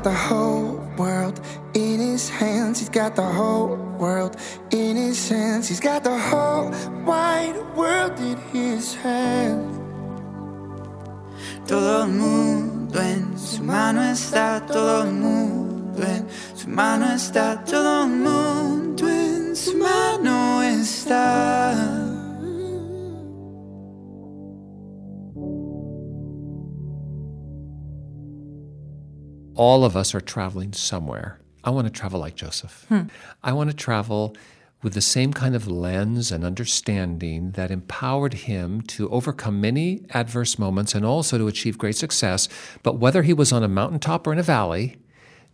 Got 0.00 0.12
the 0.12 0.18
whole 0.18 0.80
world 0.96 1.40
in 1.74 2.00
his 2.00 2.30
hands. 2.30 2.78
He's 2.78 2.88
got 2.88 3.16
the 3.16 3.22
whole 3.22 3.76
world 3.98 4.34
in 4.70 4.96
his 4.96 5.28
hands. 5.28 5.68
He's 5.68 5.80
got 5.80 6.04
the 6.04 6.18
whole 6.18 6.70
wide 7.04 7.54
world 7.76 8.18
in 8.18 8.38
his 8.50 8.94
hands. 8.94 9.76
Todo 11.66 12.04
el 12.04 12.08
mundo 12.08 12.98
en 12.98 13.38
su 13.38 13.62
mano 13.62 14.00
está, 14.00 14.66
todo 14.66 15.02
el 15.04 15.12
mundo 15.12 16.02
en 16.02 16.26
su 16.56 16.68
mano 16.68 17.06
está, 17.14 17.62
todo 17.66 18.04
el 18.04 18.10
mundo 18.10 19.06
en 19.06 19.54
su 19.54 19.76
mano 19.76 20.62
está. 20.62 22.09
All 29.60 29.84
of 29.84 29.94
us 29.94 30.14
are 30.14 30.22
traveling 30.22 30.72
somewhere. 30.72 31.38
I 31.62 31.68
want 31.68 31.86
to 31.86 31.92
travel 31.92 32.18
like 32.18 32.34
Joseph. 32.34 32.86
Hmm. 32.88 33.02
I 33.44 33.52
want 33.52 33.68
to 33.68 33.76
travel 33.76 34.34
with 34.82 34.94
the 34.94 35.02
same 35.02 35.34
kind 35.34 35.54
of 35.54 35.68
lens 35.68 36.32
and 36.32 36.46
understanding 36.46 37.50
that 37.50 37.70
empowered 37.70 38.32
him 38.32 38.80
to 38.80 39.10
overcome 39.10 39.60
many 39.60 40.02
adverse 40.14 40.58
moments 40.58 40.94
and 40.94 41.04
also 41.04 41.36
to 41.36 41.46
achieve 41.46 41.76
great 41.76 41.96
success. 41.96 42.48
But 42.82 42.98
whether 43.00 43.22
he 43.22 43.34
was 43.34 43.52
on 43.52 43.62
a 43.62 43.68
mountaintop 43.68 44.26
or 44.26 44.32
in 44.32 44.38
a 44.38 44.42
valley, 44.42 44.96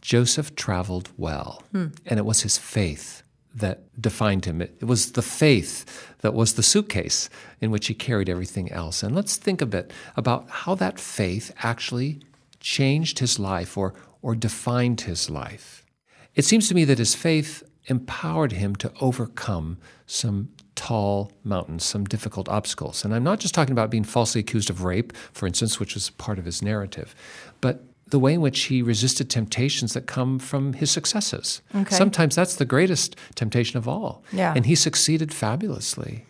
Joseph 0.03 0.55
traveled 0.55 1.11
well. 1.17 1.65
Hmm. 1.73 1.87
And 2.07 2.21
it 2.21 2.25
was 2.25 2.43
his 2.43 2.57
faith 2.57 3.25
that 3.57 4.01
defined 4.01 4.45
him. 4.45 4.63
It, 4.63 4.77
it 4.81 4.85
was 4.85 5.13
the 5.13 5.23
faith 5.23 5.85
that 6.21 6.33
was 6.33 6.55
the 6.55 6.63
suitcase 6.63 7.29
in 7.61 7.73
which 7.73 7.89
he 7.89 7.95
carried 7.95 8.29
everything 8.29 8.71
else. 8.71 9.03
And 9.03 9.17
let's 9.17 9.35
think 9.35 9.61
a 9.61 9.67
bit 9.67 9.93
about 10.17 10.49
how 10.49 10.77
that 10.77 11.01
faith 11.01 11.53
actually 11.65 12.21
changed 12.67 13.21
his 13.21 13.39
life 13.39 13.79
or, 13.79 13.95
or 14.23 14.35
defined 14.35 15.03
his 15.03 15.31
life. 15.31 15.87
It 16.35 16.45
seems 16.45 16.69
to 16.69 16.75
me 16.75 16.85
that 16.85 16.99
his 16.99 17.15
faith 17.15 17.63
empowered 17.85 18.51
him 18.51 18.75
to 18.75 18.93
overcome 19.01 19.79
some 20.05 20.49
tall 20.75 21.31
mountains, 21.45 21.85
some 21.85 22.05
difficult 22.05 22.49
obstacles. 22.49 23.05
And 23.05 23.15
I'm 23.15 23.23
not 23.23 23.39
just 23.39 23.55
talking 23.55 23.71
about 23.71 23.89
being 23.89 24.03
falsely 24.03 24.41
accused 24.41 24.69
of 24.69 24.83
rape, 24.83 25.17
for 25.33 25.47
instance, 25.47 25.79
which 25.79 25.95
was 25.95 26.11
part 26.11 26.41
of 26.41 26.45
his 26.45 26.61
narrative, 26.61 27.15
but 27.61 27.85
the 28.09 28.19
way 28.19 28.35
in 28.35 28.41
which 28.41 28.63
he 28.65 28.83
resisted 28.83 29.31
temptations 29.31 29.93
that 29.95 30.09
come 30.09 30.41
from 30.41 30.73
his 30.73 30.91
successes. 30.91 31.63
Okay. 31.73 31.95
Sometimes 31.95 32.35
that's 32.35 32.57
the 32.57 32.65
greatest 32.65 33.15
temptation 33.37 33.79
of 33.79 33.87
all. 33.87 34.25
Yeah. 34.33 34.53
And 34.57 34.67
he 34.67 34.75
succeeded 34.75 35.33
fabulously. 35.33 36.25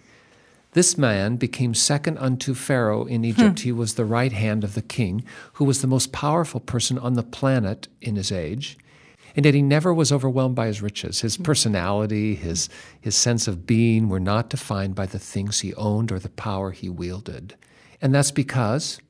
This 0.76 0.98
man 0.98 1.36
became 1.36 1.72
second 1.72 2.18
unto 2.18 2.52
Pharaoh 2.52 3.06
in 3.06 3.22
hmm. 3.22 3.30
Egypt. 3.30 3.60
He 3.60 3.72
was 3.72 3.94
the 3.94 4.04
right 4.04 4.30
hand 4.30 4.62
of 4.62 4.74
the 4.74 4.82
king, 4.82 5.24
who 5.54 5.64
was 5.64 5.80
the 5.80 5.86
most 5.86 6.12
powerful 6.12 6.60
person 6.60 6.98
on 6.98 7.14
the 7.14 7.22
planet 7.22 7.88
in 8.02 8.16
his 8.16 8.30
age. 8.30 8.76
And 9.34 9.46
yet 9.46 9.54
he 9.54 9.62
never 9.62 9.94
was 9.94 10.12
overwhelmed 10.12 10.54
by 10.54 10.66
his 10.66 10.82
riches. 10.82 11.22
His 11.22 11.36
hmm. 11.36 11.44
personality, 11.44 12.34
his, 12.34 12.68
his 13.00 13.16
sense 13.16 13.48
of 13.48 13.66
being 13.66 14.10
were 14.10 14.20
not 14.20 14.50
defined 14.50 14.94
by 14.94 15.06
the 15.06 15.18
things 15.18 15.60
he 15.60 15.72
owned 15.76 16.12
or 16.12 16.18
the 16.18 16.28
power 16.28 16.72
he 16.72 16.90
wielded. 16.90 17.54
And 18.02 18.14
that's 18.14 18.30
because 18.30 19.00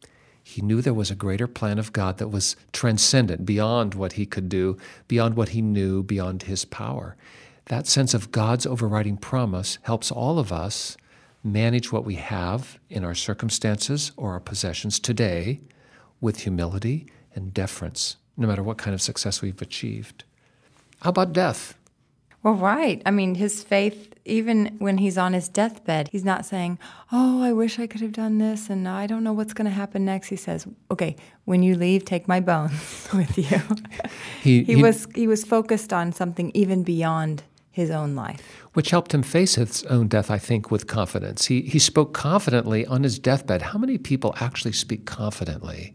he 0.44 0.62
knew 0.62 0.80
there 0.80 0.94
was 0.94 1.10
a 1.10 1.16
greater 1.16 1.48
plan 1.48 1.80
of 1.80 1.92
God 1.92 2.18
that 2.18 2.28
was 2.28 2.54
transcendent, 2.72 3.44
beyond 3.44 3.94
what 3.94 4.12
he 4.12 4.24
could 4.24 4.48
do, 4.48 4.76
beyond 5.08 5.34
what 5.34 5.48
he 5.48 5.62
knew, 5.62 6.04
beyond 6.04 6.44
his 6.44 6.64
power. 6.64 7.16
That 7.64 7.88
sense 7.88 8.14
of 8.14 8.30
God's 8.30 8.66
overriding 8.66 9.16
promise 9.16 9.78
helps 9.82 10.12
all 10.12 10.38
of 10.38 10.52
us 10.52 10.96
manage 11.46 11.92
what 11.92 12.04
we 12.04 12.16
have 12.16 12.78
in 12.90 13.04
our 13.04 13.14
circumstances 13.14 14.12
or 14.16 14.32
our 14.32 14.40
possessions 14.40 14.98
today 14.98 15.60
with 16.20 16.40
humility 16.40 17.06
and 17.34 17.54
deference, 17.54 18.16
no 18.36 18.46
matter 18.46 18.62
what 18.62 18.78
kind 18.78 18.94
of 18.94 19.00
success 19.00 19.40
we've 19.40 19.62
achieved. 19.62 20.24
How 21.02 21.10
about 21.10 21.32
death? 21.32 21.76
Well, 22.42 22.54
right. 22.54 23.02
I 23.04 23.10
mean, 23.10 23.34
his 23.34 23.64
faith, 23.64 24.14
even 24.24 24.76
when 24.78 24.98
he's 24.98 25.18
on 25.18 25.32
his 25.32 25.48
deathbed, 25.48 26.08
he's 26.12 26.24
not 26.24 26.46
saying, 26.46 26.78
Oh, 27.10 27.42
I 27.42 27.52
wish 27.52 27.78
I 27.78 27.88
could 27.88 28.00
have 28.00 28.12
done 28.12 28.38
this 28.38 28.70
and 28.70 28.86
I 28.86 29.06
don't 29.06 29.24
know 29.24 29.32
what's 29.32 29.52
going 29.52 29.64
to 29.64 29.70
happen 29.72 30.04
next. 30.04 30.28
He 30.28 30.36
says, 30.36 30.66
Okay, 30.90 31.16
when 31.44 31.64
you 31.64 31.74
leave, 31.74 32.04
take 32.04 32.28
my 32.28 32.38
bones 32.38 33.08
with 33.14 33.36
you. 33.36 33.60
He, 34.42 34.62
he, 34.62 34.76
was, 34.76 35.08
he 35.14 35.26
was 35.26 35.44
focused 35.44 35.92
on 35.92 36.12
something 36.12 36.52
even 36.54 36.84
beyond 36.84 37.42
his 37.76 37.90
own 37.90 38.14
life. 38.14 38.40
Which 38.72 38.88
helped 38.88 39.12
him 39.12 39.22
face 39.22 39.56
his 39.56 39.84
own 39.84 40.08
death, 40.08 40.30
I 40.30 40.38
think, 40.38 40.70
with 40.70 40.86
confidence. 40.86 41.44
He, 41.44 41.60
he 41.60 41.78
spoke 41.78 42.14
confidently 42.14 42.86
on 42.86 43.02
his 43.02 43.18
deathbed. 43.18 43.60
How 43.60 43.78
many 43.78 43.98
people 43.98 44.34
actually 44.40 44.72
speak 44.72 45.04
confidently 45.04 45.94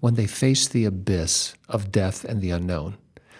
when 0.00 0.12
they 0.12 0.26
face 0.26 0.68
the 0.68 0.84
abyss 0.84 1.54
of 1.70 1.90
death 1.90 2.22
and 2.22 2.42
the 2.42 2.50
unknown? 2.50 2.98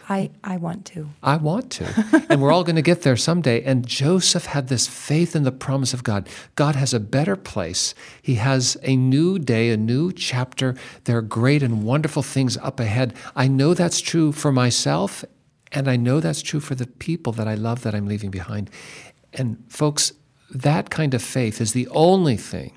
I, 0.08 0.30
I 0.42 0.56
want 0.56 0.86
to. 0.86 1.10
I 1.22 1.36
want 1.36 1.70
to. 1.72 2.24
and 2.30 2.40
we're 2.40 2.50
all 2.50 2.64
going 2.64 2.76
to 2.76 2.82
get 2.82 3.02
there 3.02 3.14
someday. 3.14 3.62
And 3.62 3.86
Joseph 3.86 4.46
had 4.46 4.68
this 4.68 4.86
faith 4.86 5.36
in 5.36 5.42
the 5.42 5.52
promise 5.52 5.92
of 5.92 6.02
God. 6.02 6.30
God 6.54 6.76
has 6.76 6.94
a 6.94 7.00
better 7.00 7.36
place. 7.36 7.94
He 8.22 8.36
has 8.36 8.78
a 8.82 8.96
new 8.96 9.38
day, 9.38 9.68
a 9.68 9.76
new 9.76 10.12
chapter. 10.12 10.76
There 11.04 11.18
are 11.18 11.22
great 11.22 11.62
and 11.62 11.84
wonderful 11.84 12.22
things 12.22 12.56
up 12.56 12.80
ahead. 12.80 13.12
I 13.36 13.48
know 13.48 13.74
that's 13.74 14.00
true 14.00 14.32
for 14.32 14.50
myself, 14.50 15.26
and 15.72 15.88
I 15.88 15.96
know 15.96 16.20
that's 16.20 16.42
true 16.42 16.60
for 16.60 16.74
the 16.74 16.86
people 16.86 17.32
that 17.34 17.48
I 17.48 17.54
love 17.54 17.82
that 17.82 17.94
I'm 17.94 18.06
leaving 18.06 18.30
behind. 18.30 18.70
And 19.32 19.64
folks, 19.68 20.12
that 20.50 20.90
kind 20.90 21.14
of 21.14 21.22
faith 21.22 21.60
is 21.60 21.72
the 21.72 21.88
only 21.88 22.36
thing 22.36 22.72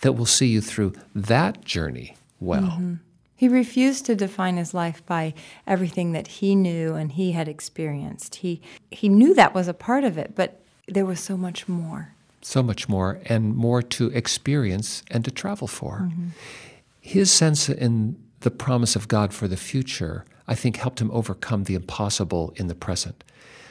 that 0.00 0.12
will 0.12 0.26
see 0.26 0.46
you 0.46 0.60
through 0.60 0.94
that 1.14 1.64
journey 1.64 2.16
well. 2.40 2.62
Mm-hmm. 2.62 2.94
He 3.36 3.48
refused 3.48 4.04
to 4.06 4.14
define 4.14 4.56
his 4.56 4.74
life 4.74 5.04
by 5.06 5.34
everything 5.66 6.12
that 6.12 6.26
he 6.26 6.54
knew 6.54 6.94
and 6.94 7.12
he 7.12 7.32
had 7.32 7.48
experienced. 7.48 8.36
He, 8.36 8.60
he 8.90 9.08
knew 9.08 9.34
that 9.34 9.54
was 9.54 9.68
a 9.68 9.74
part 9.74 10.04
of 10.04 10.18
it, 10.18 10.34
but 10.34 10.60
there 10.86 11.06
was 11.06 11.20
so 11.20 11.36
much 11.36 11.68
more. 11.68 12.14
So 12.42 12.62
much 12.62 12.88
more, 12.88 13.20
and 13.26 13.54
more 13.54 13.82
to 13.82 14.08
experience 14.08 15.02
and 15.10 15.24
to 15.26 15.30
travel 15.30 15.68
for. 15.68 16.08
Mm-hmm. 16.10 16.28
His 17.00 17.30
sense 17.30 17.68
in 17.68 18.16
the 18.40 18.50
promise 18.50 18.96
of 18.96 19.08
God 19.08 19.32
for 19.34 19.46
the 19.46 19.56
future, 19.56 20.24
I 20.50 20.54
think, 20.54 20.76
helped 20.76 21.00
him 21.00 21.10
overcome 21.12 21.64
the 21.64 21.76
impossible 21.76 22.52
in 22.56 22.66
the 22.66 22.74
present. 22.74 23.24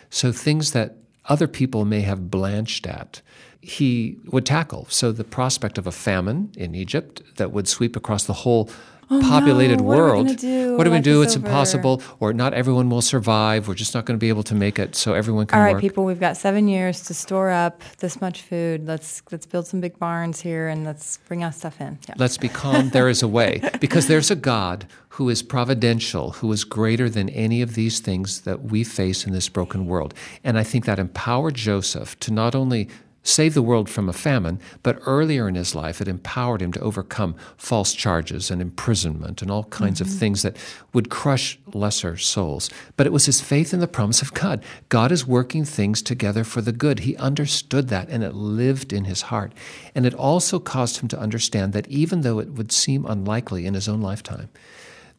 So 0.09 0.31
things 0.31 0.71
that 0.71 0.95
other 1.25 1.48
people 1.48 1.86
may 1.86 2.01
have 2.01 2.31
blanched 2.31 2.88
at, 2.88 3.21
he 3.62 4.17
would 4.25 4.45
tackle. 4.45 4.88
So 4.89 5.12
the 5.12 5.25
prospect 5.25 5.77
of 5.77 5.86
a 5.86 5.91
famine 5.91 6.51
in 6.55 6.74
Egypt 6.74 7.21
that 7.36 7.51
would 7.51 7.67
sweep 7.67 7.98
across 7.98 8.24
the 8.24 8.33
whole 8.33 8.69
oh, 9.10 9.22
populated 9.22 9.80
no. 9.80 9.86
world. 9.86 10.28
What, 10.28 10.38
do? 10.38 10.78
what 10.78 10.84
do 10.84 10.92
we 10.92 11.00
do? 11.00 11.22
It's 11.22 11.36
over. 11.36 11.46
impossible, 11.46 12.01
or 12.20 12.34
not 12.34 12.54
everyone 12.54 12.89
will 12.89 13.01
survive. 13.01 13.68
We're 13.68 13.75
just 13.75 13.94
not 13.94 14.06
going 14.06 14.18
to 14.18 14.20
be 14.20 14.30
able 14.30 14.44
to 14.44 14.56
make 14.56 14.80
it, 14.80 14.96
so 14.96 15.13
everyone 15.13 15.46
can 15.48 15.58
All 15.58 15.63
right, 15.63 15.74
work. 15.74 15.82
people, 15.82 16.06
we've 16.06 16.20
got 16.20 16.38
seven 16.38 16.68
years 16.68 17.01
to 17.04 17.13
store 17.13 17.50
up 17.50 17.82
this 18.00 18.22
much 18.22 18.42
food. 18.42 18.86
Let's 18.88 19.22
let's 19.32 19.46
build 19.46 19.68
some 19.68 19.82
big 19.82 19.98
barns 20.00 20.42
here 20.42 20.68
and 20.68 20.86
let's 20.86 21.18
bring 21.28 21.44
our 21.44 21.51
stuff 21.51 21.80
in. 21.82 22.00
Yeah. 22.08 22.16
Let's 22.18 22.38
be 22.38 22.50
calm. 22.50 22.89
there 22.89 23.10
is 23.10 23.22
a 23.22 23.28
way 23.28 23.62
because 23.80 24.08
there's 24.08 24.32
a 24.32 24.36
God 24.36 24.88
who 25.10 25.30
is 25.30 25.44
providential, 25.44 26.32
who 26.32 26.51
is 26.51 26.63
greater 26.63 27.10
than 27.10 27.30
any 27.30 27.62
of 27.62 27.75
these 27.75 28.00
things 28.00 28.42
that 28.42 28.63
we 28.63 28.84
face 28.84 29.25
in 29.25 29.34
this 29.34 29.50
broken 29.50 29.86
world. 29.86 30.13
And 30.44 30.58
I 30.58 30.63
think 30.63 30.86
that 30.86 30.98
empowered 30.98 31.56
Joseph 31.56 32.18
to 32.22 32.32
not 32.32 32.56
only 32.56 32.88
save 33.24 33.54
the 33.54 33.62
world 33.62 33.90
from 33.90 34.08
a 34.08 34.14
famine, 34.14 34.60
but 34.84 35.00
earlier 35.06 35.48
in 35.48 35.56
his 35.56 35.76
life, 35.76 36.02
it 36.02 36.08
empowered 36.08 36.62
him 36.62 36.72
to 36.74 36.80
overcome 36.80 37.36
false 37.58 37.94
charges 37.94 38.50
and 38.50 38.62
imprisonment 38.62 39.42
and 39.42 39.52
all 39.52 39.66
kinds 39.66 40.00
mm-hmm. 40.00 40.12
of 40.12 40.20
things 40.20 40.42
that 40.42 40.58
would 40.94 41.10
crush 41.10 41.60
lesser 41.74 42.18
souls. 42.18 42.70
But 42.98 43.08
it 43.08 43.14
was 43.14 43.26
his 43.26 43.42
faith 43.42 43.74
in 43.74 43.80
the 43.80 43.88
promise 43.88 44.22
of 44.22 44.34
God. 44.34 44.64
God 44.90 45.12
is 45.12 45.28
working 45.28 45.66
things 45.66 46.01
together 46.01 46.44
for 46.44 46.62
the 46.62 46.72
good. 46.72 47.00
He 47.00 47.16
understood 47.18 47.90
that, 47.90 48.10
and 48.10 48.24
it 48.24 48.34
lived 48.34 48.94
in 48.94 49.05
his 49.05 49.24
heart. 49.24 49.53
And 49.94 50.05
it 50.05 50.14
also 50.14 50.60
caused 50.60 51.01
him 51.01 51.08
to 51.10 51.20
understand 51.20 51.74
that 51.74 51.88
even 51.88 52.22
though 52.22 52.40
it 52.40 52.53
would 52.53 52.72
seem 52.72 53.05
unlikely 53.05 53.66
in 53.66 53.74
his 53.74 53.88
own 53.88 54.01
lifetime, 54.01 54.50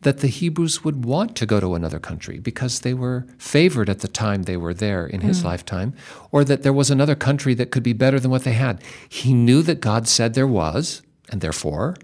that 0.02 0.18
the 0.18 0.28
Hebrews 0.28 0.82
would 0.82 1.04
want 1.04 1.36
to 1.36 1.46
go 1.46 1.60
to 1.60 1.74
another 1.74 1.98
country 1.98 2.38
because 2.38 2.80
they 2.80 2.94
were 2.94 3.26
favored 3.38 3.90
at 3.90 4.00
the 4.00 4.08
time 4.08 4.44
they 4.44 4.56
were 4.56 4.72
there 4.72 5.06
in 5.06 5.20
his 5.20 5.42
mm. 5.42 5.44
lifetime, 5.44 5.94
or 6.30 6.42
that 6.44 6.62
there 6.62 6.72
was 6.72 6.90
another 6.90 7.14
country 7.14 7.52
that 7.54 7.70
could 7.70 7.82
be 7.82 7.92
better 7.92 8.18
than 8.18 8.30
what 8.30 8.44
they 8.44 8.52
had. 8.52 8.82
He 9.08 9.34
knew 9.34 9.62
that 9.62 9.80
God 9.80 10.08
said 10.08 10.32
there 10.32 10.46
was, 10.46 11.02
and 11.28 11.40
therefore 11.40 11.96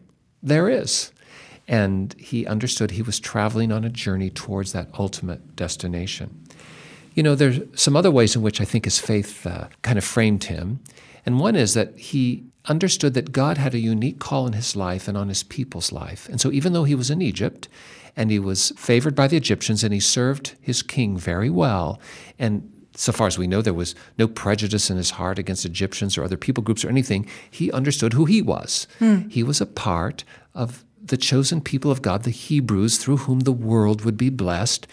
there 0.42 0.68
is. 0.68 1.10
And 1.66 2.14
he 2.18 2.46
understood 2.46 2.92
he 2.92 3.02
was 3.02 3.18
traveling 3.18 3.72
on 3.72 3.84
a 3.84 3.88
journey 3.88 4.30
towards 4.30 4.72
that 4.72 4.88
ultimate 4.98 5.56
destination. 5.56 6.46
You 7.14 7.22
know, 7.22 7.34
there's 7.34 7.60
some 7.74 7.96
other 7.96 8.10
ways 8.10 8.36
in 8.36 8.42
which 8.42 8.60
I 8.60 8.64
think 8.64 8.84
his 8.84 8.98
faith 8.98 9.46
uh, 9.46 9.68
kind 9.82 9.96
of 9.96 10.04
framed 10.04 10.44
him. 10.44 10.80
And 11.24 11.40
one 11.40 11.56
is 11.56 11.74
that 11.74 11.96
he 11.96 12.44
understood 12.68 13.14
that 13.14 13.32
God 13.32 13.58
had 13.58 13.74
a 13.74 13.78
unique 13.78 14.18
call 14.18 14.46
in 14.46 14.52
his 14.52 14.76
life 14.76 15.08
and 15.08 15.16
on 15.16 15.28
his 15.28 15.42
people's 15.42 15.92
life. 15.92 16.28
And 16.28 16.40
so, 16.40 16.50
even 16.50 16.72
though 16.72 16.84
he 16.84 16.94
was 16.94 17.10
in 17.10 17.22
Egypt 17.22 17.68
and 18.16 18.30
he 18.30 18.38
was 18.38 18.72
favored 18.76 19.14
by 19.14 19.28
the 19.28 19.36
Egyptians 19.36 19.84
and 19.84 19.92
he 19.92 20.00
served 20.00 20.54
his 20.60 20.82
king 20.82 21.16
very 21.16 21.50
well, 21.50 22.00
and 22.38 22.70
so 22.94 23.12
far 23.12 23.26
as 23.26 23.38
we 23.38 23.46
know, 23.46 23.62
there 23.62 23.74
was 23.74 23.94
no 24.18 24.26
prejudice 24.26 24.90
in 24.90 24.96
his 24.96 25.10
heart 25.10 25.38
against 25.38 25.64
Egyptians 25.64 26.16
or 26.16 26.24
other 26.24 26.36
people 26.36 26.64
groups 26.64 26.84
or 26.84 26.88
anything. 26.88 27.28
He 27.50 27.70
understood 27.72 28.14
who 28.14 28.24
he 28.24 28.40
was. 28.42 28.86
Mm. 29.00 29.30
He 29.30 29.42
was 29.42 29.60
a 29.60 29.66
part 29.66 30.24
of 30.54 30.84
the 31.04 31.16
chosen 31.16 31.60
people 31.60 31.90
of 31.90 32.02
God, 32.02 32.22
the 32.22 32.30
Hebrews, 32.30 32.98
through 32.98 33.18
whom 33.18 33.40
the 33.40 33.52
world 33.52 34.04
would 34.04 34.16
be 34.16 34.30
blessed. 34.30 34.86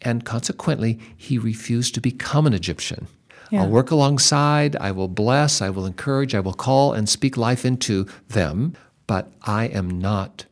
And 0.00 0.24
consequently, 0.24 0.98
he 1.16 1.38
refused 1.38 1.94
to 1.94 2.00
become 2.00 2.46
an 2.46 2.54
Egyptian. 2.54 3.06
Yeah. 3.52 3.62
I'll 3.64 3.68
work 3.68 3.90
alongside, 3.90 4.76
I 4.76 4.92
will 4.92 5.08
bless, 5.08 5.60
I 5.60 5.68
will 5.68 5.84
encourage, 5.84 6.34
I 6.34 6.40
will 6.40 6.54
call 6.54 6.94
and 6.94 7.06
speak 7.06 7.36
life 7.36 7.66
into 7.66 8.06
them, 8.28 8.74
but 9.06 9.30
I 9.42 9.66
am 9.66 10.00
not 10.00 10.46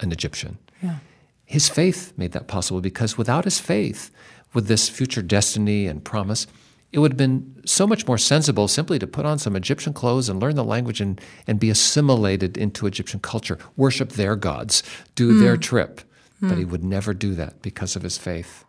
an 0.00 0.12
Egyptian. 0.12 0.56
Yeah. 0.82 0.96
His 1.44 1.68
faith 1.68 2.14
made 2.16 2.32
that 2.32 2.46
possible 2.46 2.80
because 2.80 3.18
without 3.18 3.44
his 3.44 3.58
faith, 3.58 4.10
with 4.54 4.66
this 4.66 4.88
future 4.88 5.20
destiny 5.20 5.86
and 5.86 6.02
promise, 6.02 6.46
it 6.90 7.00
would 7.00 7.12
have 7.12 7.18
been 7.18 7.60
so 7.66 7.86
much 7.86 8.06
more 8.06 8.16
sensible 8.16 8.66
simply 8.66 8.98
to 8.98 9.06
put 9.06 9.26
on 9.26 9.38
some 9.38 9.54
Egyptian 9.54 9.92
clothes 9.92 10.30
and 10.30 10.40
learn 10.40 10.56
the 10.56 10.64
language 10.64 11.02
and, 11.02 11.20
and 11.46 11.60
be 11.60 11.68
assimilated 11.68 12.56
into 12.56 12.86
Egyptian 12.86 13.20
culture, 13.20 13.58
worship 13.76 14.12
their 14.12 14.36
gods, 14.36 14.82
do 15.14 15.32
mm. 15.32 15.40
their 15.40 15.58
trip. 15.58 16.00
Mm. 16.42 16.48
But 16.48 16.56
he 16.58 16.64
would 16.64 16.82
never 16.82 17.12
do 17.12 17.34
that 17.34 17.60
because 17.60 17.94
of 17.94 18.02
his 18.02 18.16
faith. 18.16 18.64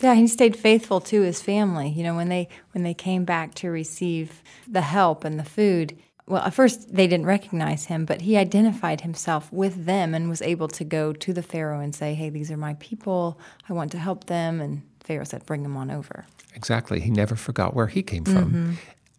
Yeah, 0.00 0.14
he 0.14 0.26
stayed 0.26 0.56
faithful 0.56 1.00
to 1.02 1.22
his 1.22 1.42
family. 1.42 1.88
You 1.88 2.02
know, 2.02 2.14
when 2.14 2.28
they 2.28 2.48
when 2.72 2.84
they 2.84 2.94
came 2.94 3.24
back 3.24 3.54
to 3.56 3.70
receive 3.70 4.42
the 4.66 4.80
help 4.80 5.24
and 5.24 5.38
the 5.38 5.44
food, 5.44 5.96
well, 6.26 6.42
at 6.42 6.54
first 6.54 6.94
they 6.94 7.06
didn't 7.06 7.26
recognize 7.26 7.86
him, 7.86 8.04
but 8.04 8.22
he 8.22 8.36
identified 8.36 9.02
himself 9.02 9.52
with 9.52 9.84
them 9.84 10.14
and 10.14 10.28
was 10.28 10.42
able 10.42 10.68
to 10.68 10.84
go 10.84 11.12
to 11.12 11.32
the 11.32 11.42
Pharaoh 11.42 11.80
and 11.80 11.94
say, 11.94 12.14
"Hey, 12.14 12.30
these 12.30 12.50
are 12.50 12.56
my 12.56 12.74
people. 12.74 13.38
I 13.68 13.72
want 13.72 13.92
to 13.92 13.98
help 13.98 14.24
them." 14.24 14.60
And 14.60 14.82
Pharaoh 15.00 15.24
said, 15.24 15.44
"Bring 15.44 15.62
them 15.62 15.76
on 15.76 15.90
over." 15.90 16.26
Exactly. 16.54 17.00
He 17.00 17.10
never 17.10 17.36
forgot 17.36 17.74
where 17.74 17.88
he 17.88 18.02
came 18.02 18.24
from. 18.24 18.44
Mm-hmm. 18.44 18.72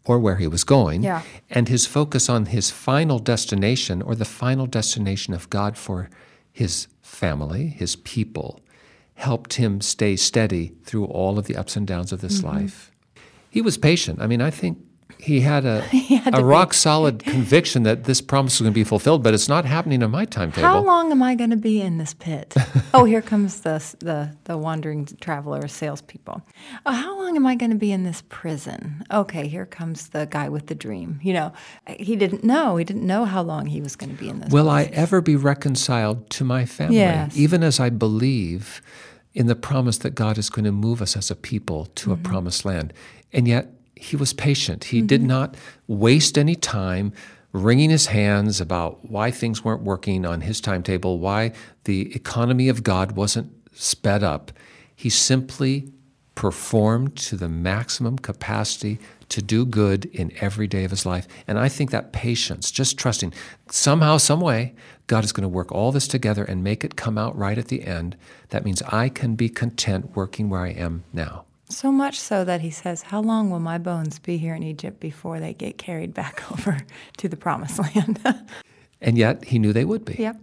Or 0.06 0.18
where 0.18 0.38
he 0.38 0.48
was 0.48 0.64
going, 0.64 1.04
yeah. 1.04 1.22
and 1.52 1.70
his 1.70 1.86
focus 1.86 2.28
on 2.28 2.48
his 2.48 2.72
final 2.72 3.20
destination 3.20 4.02
or 4.02 4.16
the 4.16 4.26
final 4.26 4.66
destination 4.66 5.36
of 5.36 5.48
God 5.52 5.78
for 5.78 6.10
his 6.52 6.88
family, 7.04 7.68
his 7.68 7.96
people, 7.98 8.62
helped 9.22 9.54
him 9.54 9.82
stay 9.82 10.16
steady 10.16 10.74
through 10.84 11.06
all 11.06 11.38
of 11.40 11.46
the 11.46 11.56
ups 11.56 11.76
and 11.76 11.88
downs 11.88 12.12
of 12.12 12.22
this 12.22 12.40
mm-hmm. 12.40 12.58
life. 12.58 12.92
He 13.50 13.62
was 13.62 13.78
patient. 13.78 14.22
I 14.22 14.28
mean, 14.28 14.42
I 14.42 14.50
think 14.50 14.80
he 15.22 15.42
had 15.42 15.66
a, 15.66 15.82
he 15.90 16.16
had 16.16 16.38
a 16.38 16.44
rock 16.44 16.74
solid 16.74 17.24
conviction 17.24 17.84
that 17.84 18.06
this 18.06 18.22
promise 18.22 18.54
was 18.54 18.66
going 18.66 18.74
to 18.74 18.80
be 18.80 18.84
fulfilled, 18.84 19.24
but 19.24 19.34
it's 19.34 19.48
not 19.48 19.66
happening 19.66 20.02
in 20.02 20.10
my 20.10 20.26
timetable. 20.26 20.68
How 20.68 20.80
long 20.80 21.12
am 21.12 21.22
I 21.22 21.36
going 21.36 21.52
to 21.52 21.58
be 21.58 21.82
in 21.82 22.00
this 22.00 22.14
pit? 22.14 22.56
oh, 22.94 23.04
here 23.04 23.22
comes 23.22 23.62
the, 23.62 23.96
the, 24.00 24.36
the 24.46 24.58
wandering 24.58 25.06
traveler 25.22 25.68
salespeople. 25.68 26.42
Oh, 26.86 26.92
how 26.92 27.18
long 27.20 27.36
am 27.36 27.46
I 27.46 27.56
going 27.56 27.72
to 27.72 27.78
be 27.78 27.92
in 27.92 28.04
this 28.04 28.24
prison? 28.30 29.04
Okay, 29.12 29.48
here 29.48 29.68
comes 29.68 30.10
the 30.10 30.26
guy 30.26 30.50
with 30.50 30.68
the 30.68 30.76
dream. 30.76 31.20
You 31.22 31.34
know, 31.34 31.54
he 31.88 32.16
didn't 32.16 32.44
know. 32.44 32.78
He 32.78 32.84
didn't 32.84 33.06
know 33.06 33.26
how 33.26 33.44
long 33.44 33.68
he 33.68 33.82
was 33.82 33.96
going 33.96 34.16
to 34.16 34.18
be 34.18 34.30
in 34.30 34.40
this. 34.40 34.52
Will 34.52 34.66
place. 34.66 34.88
I 34.88 34.96
ever 34.96 35.22
be 35.22 35.36
reconciled 35.36 36.30
to 36.32 36.44
my 36.44 36.66
family? 36.66 36.98
Yes. 36.98 37.38
Even 37.38 37.64
as 37.64 37.80
I 37.80 37.90
believe 37.90 38.82
in 39.34 39.48
the 39.48 39.56
promise 39.56 39.98
that 40.00 40.16
God 40.16 40.38
is 40.38 40.50
going 40.50 40.66
to 40.66 40.72
move 40.72 41.02
us 41.02 41.16
as 41.16 41.32
a 41.32 41.36
people 41.36 41.86
to 41.96 42.10
mm-hmm. 42.10 42.26
a 42.26 42.30
promised 42.30 42.66
land. 42.66 42.94
And 43.32 43.48
yet, 43.48 43.70
he 43.96 44.16
was 44.16 44.34
patient. 44.34 44.86
He 44.86 44.98
mm-hmm. 44.98 45.08
did 45.08 45.22
not 45.22 45.56
waste 45.88 46.38
any 46.38 46.56
time 46.56 47.14
wringing 47.54 47.90
his 47.90 48.08
hands 48.08 48.62
about 48.62 49.10
why 49.10 49.30
things 49.30 49.64
weren't 49.64 49.84
working 49.84 50.26
on 50.26 50.42
his 50.42 50.62
timetable, 50.62 51.20
why 51.20 51.52
the 51.84 52.14
economy 52.16 52.70
of 52.70 52.84
God 52.84 53.14
wasn't 53.14 53.52
sped 53.74 54.24
up. 54.24 54.52
He 54.96 55.10
simply 55.10 55.92
performed 56.36 57.16
to 57.18 57.36
the 57.36 57.50
maximum 57.50 58.18
capacity 58.18 59.00
to 59.32 59.42
do 59.42 59.66
good 59.66 60.06
in 60.06 60.32
every 60.42 60.68
day 60.68 60.84
of 60.84 60.92
his 60.92 61.06
life. 61.06 61.28
And 61.48 61.58
I 61.58 61.70
think 61.70 61.92
that 61.92 62.12
patience, 62.14 62.70
just 62.70 62.98
trusting 62.98 63.34
somehow, 63.70 64.18
some 64.18 64.42
way, 64.42 64.76
God 65.08 65.24
is 65.24 65.32
going 65.32 65.44
to 65.44 65.50
work 65.50 65.72
all 65.72 65.92
this 65.92 66.08
together 66.08 66.44
and 66.44 66.64
make 66.64 66.84
it 66.84 66.96
come 66.96 67.18
out 67.18 67.38
right 67.38 67.58
at 67.58 67.70
the 67.70 67.84
end. 67.84 68.18
That 68.50 68.64
means 68.64 68.82
I 68.84 69.10
can 69.10 69.36
be 69.36 69.50
content 69.50 70.16
working 70.16 70.50
where 70.50 70.62
I 70.62 70.70
am 70.70 71.04
now. 71.14 71.46
So 71.70 71.92
much 71.92 72.20
so 72.20 72.44
that 72.44 72.60
he 72.62 72.70
says, 72.70 73.04
How 73.04 73.22
long 73.22 73.50
will 73.50 73.60
my 73.60 73.78
bones 73.78 74.20
be 74.20 74.38
here 74.38 74.54
in 74.54 74.64
Egypt 74.64 75.00
before 75.00 75.40
they 75.40 75.54
get 75.54 75.78
carried 75.78 76.14
back 76.14 76.52
over 76.52 76.80
to 77.18 77.30
the 77.30 77.38
promised 77.38 77.80
land? 77.80 78.20
and 79.02 79.18
yet 79.18 79.46
he 79.46 79.60
knew 79.60 79.72
they 79.72 79.86
would 79.86 80.04
be. 80.04 80.16
yep. 80.16 80.38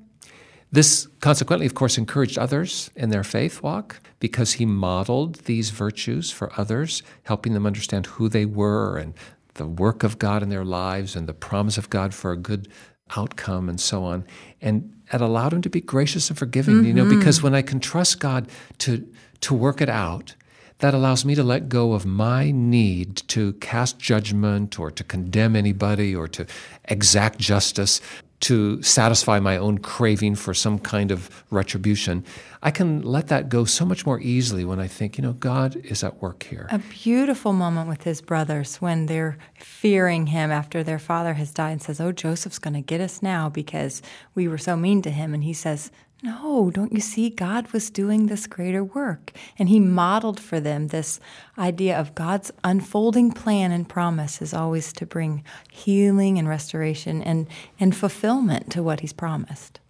This 0.71 1.09
consequently, 1.21 1.67
of 1.67 1.75
course, 1.75 1.97
encouraged 1.97 2.39
others 2.39 2.91
in 2.95 3.11
their 3.11 3.25
faith 3.25 3.63
walk 3.63 4.01
because 4.21 4.55
he 4.55 4.67
modeled 4.67 5.37
these 5.47 5.71
virtues 5.71 6.31
for 6.31 6.53
others, 6.59 7.03
helping 7.23 7.55
them 7.55 7.67
understand 7.67 8.07
who 8.07 8.29
they 8.29 8.45
were 8.45 8.99
and 8.99 9.15
the 9.55 9.67
work 9.67 10.03
of 10.03 10.19
God 10.19 10.43
in 10.43 10.51
their 10.51 10.65
lives 10.65 11.17
and 11.17 11.27
the 11.27 11.35
promise 11.35 11.79
of 11.79 11.91
God 11.91 12.13
for 12.15 12.33
a 12.33 12.37
good 12.37 12.69
outcome 13.17 13.69
and 13.69 13.81
so 13.81 14.05
on. 14.05 14.27
And 14.61 14.95
it 15.13 15.21
allowed 15.21 15.55
him 15.55 15.63
to 15.63 15.71
be 15.71 15.81
gracious 15.81 16.29
and 16.29 16.39
forgiving, 16.39 16.77
mm-hmm. 16.77 16.87
you 16.87 16.95
know, 16.95 17.09
because 17.09 17.43
when 17.43 17.55
I 17.55 17.63
can 17.63 17.81
trust 17.81 18.21
God 18.21 18.49
to, 18.79 19.09
to 19.41 19.55
work 19.55 19.81
it 19.81 19.89
out, 19.89 20.35
that 20.79 20.95
allows 20.95 21.25
me 21.25 21.35
to 21.35 21.43
let 21.43 21.69
go 21.69 21.93
of 21.93 22.07
my 22.07 22.51
need 22.51 23.17
to 23.29 23.55
cast 23.55 23.99
judgment 23.99 24.79
or 24.79 24.91
to 24.93 25.03
condemn 25.03 25.57
anybody 25.57 26.15
or 26.15 26.29
to 26.29 26.47
exact 26.85 27.39
justice 27.39 28.01
to 28.41 28.81
satisfy 28.83 29.41
my 29.41 29.57
own 29.57 29.79
craving 29.79 30.37
for 30.37 30.55
some 30.55 30.79
kind 30.79 31.11
of 31.11 31.45
retribution, 31.51 32.25
I 32.63 32.71
can 32.71 33.03
let 33.03 33.29
that 33.29 33.49
go 33.49 33.65
so 33.65 33.85
much 33.85 34.07
more 34.07 34.21
easily 34.21 34.65
when 34.65 34.79
I 34.79 34.87
think, 34.87 35.19
you 35.19 35.23
know, 35.23 35.33
God 35.33 35.77
is 35.77 36.05
at 36.05 36.23
work 36.23 36.45
here. 36.45 36.69
A 36.71 36.79
beautiful 36.79 37.53
moment 37.53 37.89
with 37.89 38.05
his 38.05 38.21
brothers 38.21 38.77
when 38.77 39.07
they're 39.07 39.39
fearing 39.59 40.29
him 40.29 40.51
after 40.51 40.83
their 40.83 40.99
father 40.99 41.35
has 41.35 41.53
died 41.53 41.73
and 41.73 41.83
says, 41.83 42.01
Oh, 42.01 42.13
Joseph's 42.13 42.59
going 42.59 42.75
to 42.75 42.81
get 42.81 43.01
us 43.01 43.23
now 43.23 43.49
because 43.49 44.03
we 44.35 44.47
were 44.47 44.59
so 44.59 44.77
mean 44.77 45.03
to 45.03 45.11
him. 45.11 45.35
And 45.35 45.43
he 45.43 45.53
says, 45.53 45.91
no, 46.23 46.71
don't 46.71 46.93
you 46.93 47.01
see? 47.01 47.31
God 47.31 47.73
was 47.73 47.91
doing 47.91 48.27
this 48.27 48.47
greater 48.47 48.83
work. 48.83 49.33
And 49.59 49.69
He 49.69 49.79
modeled 49.79 50.41
for 50.41 50.59
them 50.59 50.89
this 50.89 51.21
idea 51.57 51.99
of 51.99 52.15
God's 52.15 52.51
unfolding 52.65 53.33
plan 53.33 53.71
and 53.71 53.89
promise 53.89 54.43
is 54.43 54.53
always 54.53 54.93
to 54.95 55.07
bring 55.07 55.45
healing 55.71 56.39
and 56.39 56.49
restoration 56.49 57.23
and, 57.23 57.47
and 57.79 57.95
fulfillment 57.95 58.71
to 58.73 58.83
what 58.83 59.01
He's 59.01 59.13
promised. 59.13 59.81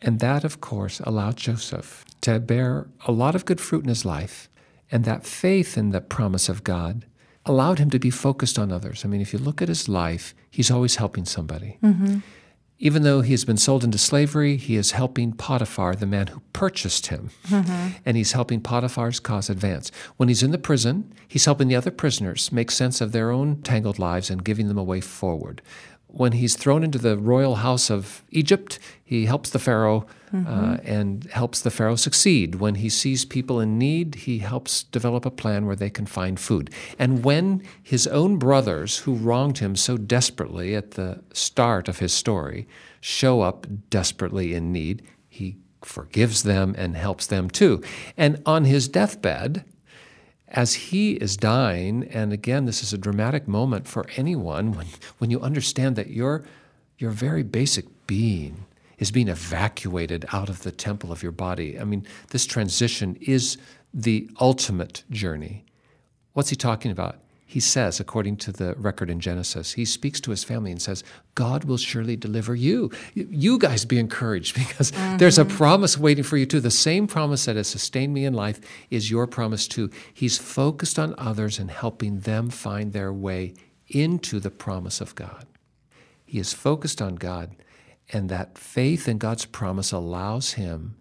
And 0.00 0.20
that, 0.20 0.44
of 0.44 0.60
course, 0.60 1.00
allowed 1.00 1.36
Joseph 1.36 2.04
to 2.22 2.40
bear 2.40 2.88
a 3.06 3.12
lot 3.12 3.34
of 3.34 3.44
good 3.44 3.60
fruit 3.60 3.84
in 3.84 3.88
his 3.88 4.04
life. 4.04 4.48
And 4.90 5.04
that 5.04 5.26
faith 5.26 5.76
in 5.76 5.90
the 5.90 6.00
promise 6.00 6.48
of 6.48 6.62
God 6.62 7.06
allowed 7.46 7.78
him 7.78 7.90
to 7.90 7.98
be 7.98 8.10
focused 8.10 8.58
on 8.58 8.72
others. 8.72 9.04
I 9.04 9.08
mean, 9.08 9.20
if 9.20 9.32
you 9.32 9.38
look 9.38 9.60
at 9.60 9.68
his 9.68 9.88
life, 9.88 10.34
he's 10.50 10.70
always 10.70 10.96
helping 10.96 11.24
somebody. 11.24 11.78
Mm-hmm. 11.82 12.18
Even 12.84 13.02
though 13.02 13.22
he 13.22 13.32
has 13.32 13.46
been 13.46 13.56
sold 13.56 13.82
into 13.82 13.96
slavery, 13.96 14.58
he 14.58 14.76
is 14.76 14.90
helping 14.90 15.32
Potiphar, 15.32 15.94
the 15.96 16.04
man 16.04 16.26
who 16.26 16.42
purchased 16.52 17.06
him. 17.06 17.30
Mm-hmm. 17.48 17.96
And 18.04 18.14
he's 18.14 18.32
helping 18.32 18.60
Potiphar's 18.60 19.20
cause 19.20 19.48
advance. 19.48 19.90
When 20.18 20.28
he's 20.28 20.42
in 20.42 20.50
the 20.50 20.58
prison, 20.58 21.10
he's 21.26 21.46
helping 21.46 21.68
the 21.68 21.76
other 21.76 21.90
prisoners 21.90 22.52
make 22.52 22.70
sense 22.70 23.00
of 23.00 23.12
their 23.12 23.30
own 23.30 23.62
tangled 23.62 23.98
lives 23.98 24.28
and 24.28 24.44
giving 24.44 24.68
them 24.68 24.76
a 24.76 24.84
way 24.84 25.00
forward 25.00 25.62
when 26.16 26.32
he's 26.32 26.56
thrown 26.56 26.84
into 26.84 26.98
the 26.98 27.18
royal 27.18 27.56
house 27.56 27.90
of 27.90 28.22
Egypt, 28.30 28.78
he 29.04 29.26
helps 29.26 29.50
the 29.50 29.58
Pharaoh 29.58 30.06
mm-hmm. 30.32 30.46
uh, 30.46 30.76
and 30.84 31.24
helps 31.24 31.60
the 31.60 31.70
Pharaoh 31.70 31.96
succeed. 31.96 32.56
When 32.56 32.76
he 32.76 32.88
sees 32.88 33.24
people 33.24 33.60
in 33.60 33.78
need, 33.78 34.14
he 34.14 34.38
helps 34.38 34.84
develop 34.84 35.26
a 35.26 35.30
plan 35.30 35.66
where 35.66 35.74
they 35.74 35.90
can 35.90 36.06
find 36.06 36.38
food. 36.38 36.70
And 36.98 37.24
when 37.24 37.62
his 37.82 38.06
own 38.06 38.38
brothers, 38.38 38.98
who 38.98 39.14
wronged 39.14 39.58
him 39.58 39.74
so 39.74 39.96
desperately 39.96 40.76
at 40.76 40.92
the 40.92 41.22
start 41.32 41.88
of 41.88 41.98
his 41.98 42.12
story, 42.12 42.68
show 43.00 43.40
up 43.40 43.66
desperately 43.90 44.54
in 44.54 44.72
need, 44.72 45.02
he 45.28 45.56
forgives 45.82 46.44
them 46.44 46.74
and 46.78 46.96
helps 46.96 47.26
them 47.26 47.50
too. 47.50 47.82
And 48.16 48.40
on 48.46 48.64
his 48.64 48.88
deathbed, 48.88 49.64
as 50.54 50.74
he 50.74 51.14
is 51.14 51.36
dying, 51.36 52.04
and 52.04 52.32
again, 52.32 52.64
this 52.64 52.82
is 52.82 52.92
a 52.92 52.98
dramatic 52.98 53.48
moment 53.48 53.88
for 53.88 54.06
anyone 54.16 54.72
when, 54.72 54.86
when 55.18 55.30
you 55.30 55.40
understand 55.40 55.96
that 55.96 56.10
your, 56.10 56.44
your 56.96 57.10
very 57.10 57.42
basic 57.42 58.06
being 58.06 58.64
is 58.98 59.10
being 59.10 59.28
evacuated 59.28 60.24
out 60.32 60.48
of 60.48 60.62
the 60.62 60.70
temple 60.70 61.10
of 61.10 61.24
your 61.24 61.32
body. 61.32 61.78
I 61.78 61.84
mean, 61.84 62.06
this 62.30 62.46
transition 62.46 63.16
is 63.20 63.58
the 63.92 64.30
ultimate 64.40 65.02
journey. 65.10 65.64
What's 66.34 66.50
he 66.50 66.56
talking 66.56 66.92
about? 66.92 67.18
He 67.46 67.60
says, 67.60 68.00
according 68.00 68.38
to 68.38 68.52
the 68.52 68.74
record 68.76 69.10
in 69.10 69.20
Genesis, 69.20 69.72
he 69.74 69.84
speaks 69.84 70.20
to 70.20 70.30
his 70.30 70.42
family 70.42 70.70
and 70.70 70.80
says, 70.80 71.04
God 71.34 71.64
will 71.64 71.76
surely 71.76 72.16
deliver 72.16 72.54
you. 72.54 72.90
You 73.14 73.58
guys 73.58 73.84
be 73.84 73.98
encouraged 73.98 74.54
because 74.58 74.92
mm-hmm. 74.92 75.18
there's 75.18 75.38
a 75.38 75.44
promise 75.44 75.98
waiting 75.98 76.24
for 76.24 76.36
you 76.36 76.46
too. 76.46 76.60
The 76.60 76.70
same 76.70 77.06
promise 77.06 77.44
that 77.44 77.56
has 77.56 77.68
sustained 77.68 78.14
me 78.14 78.24
in 78.24 78.32
life 78.32 78.60
is 78.90 79.10
your 79.10 79.26
promise 79.26 79.68
too. 79.68 79.90
He's 80.12 80.38
focused 80.38 80.98
on 80.98 81.14
others 81.18 81.58
and 81.58 81.70
helping 81.70 82.20
them 82.20 82.50
find 82.50 82.92
their 82.92 83.12
way 83.12 83.54
into 83.88 84.40
the 84.40 84.50
promise 84.50 85.00
of 85.00 85.14
God. 85.14 85.46
He 86.24 86.38
is 86.38 86.52
focused 86.54 87.02
on 87.02 87.16
God, 87.16 87.54
and 88.12 88.28
that 88.30 88.58
faith 88.58 89.06
in 89.06 89.18
God's 89.18 89.44
promise 89.44 89.92
allows 89.92 90.54
him 90.54 90.96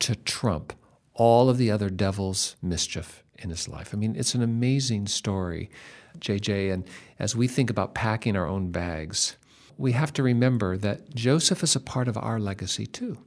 to 0.00 0.16
trump 0.16 0.72
all 1.14 1.50
of 1.50 1.58
the 1.58 1.70
other 1.70 1.90
devil's 1.90 2.56
mischief 2.62 3.22
in 3.42 3.50
his 3.50 3.68
life. 3.68 3.90
I 3.92 3.96
mean, 3.96 4.16
it's 4.16 4.34
an 4.34 4.42
amazing 4.42 5.06
story, 5.06 5.70
JJ. 6.18 6.72
And 6.72 6.84
as 7.18 7.36
we 7.36 7.48
think 7.48 7.70
about 7.70 7.94
packing 7.94 8.36
our 8.36 8.46
own 8.46 8.70
bags, 8.70 9.36
we 9.76 9.92
have 9.92 10.12
to 10.14 10.22
remember 10.22 10.76
that 10.76 11.14
Joseph 11.14 11.62
is 11.62 11.76
a 11.76 11.80
part 11.80 12.08
of 12.08 12.16
our 12.16 12.38
legacy 12.38 12.86
too. 12.86 13.18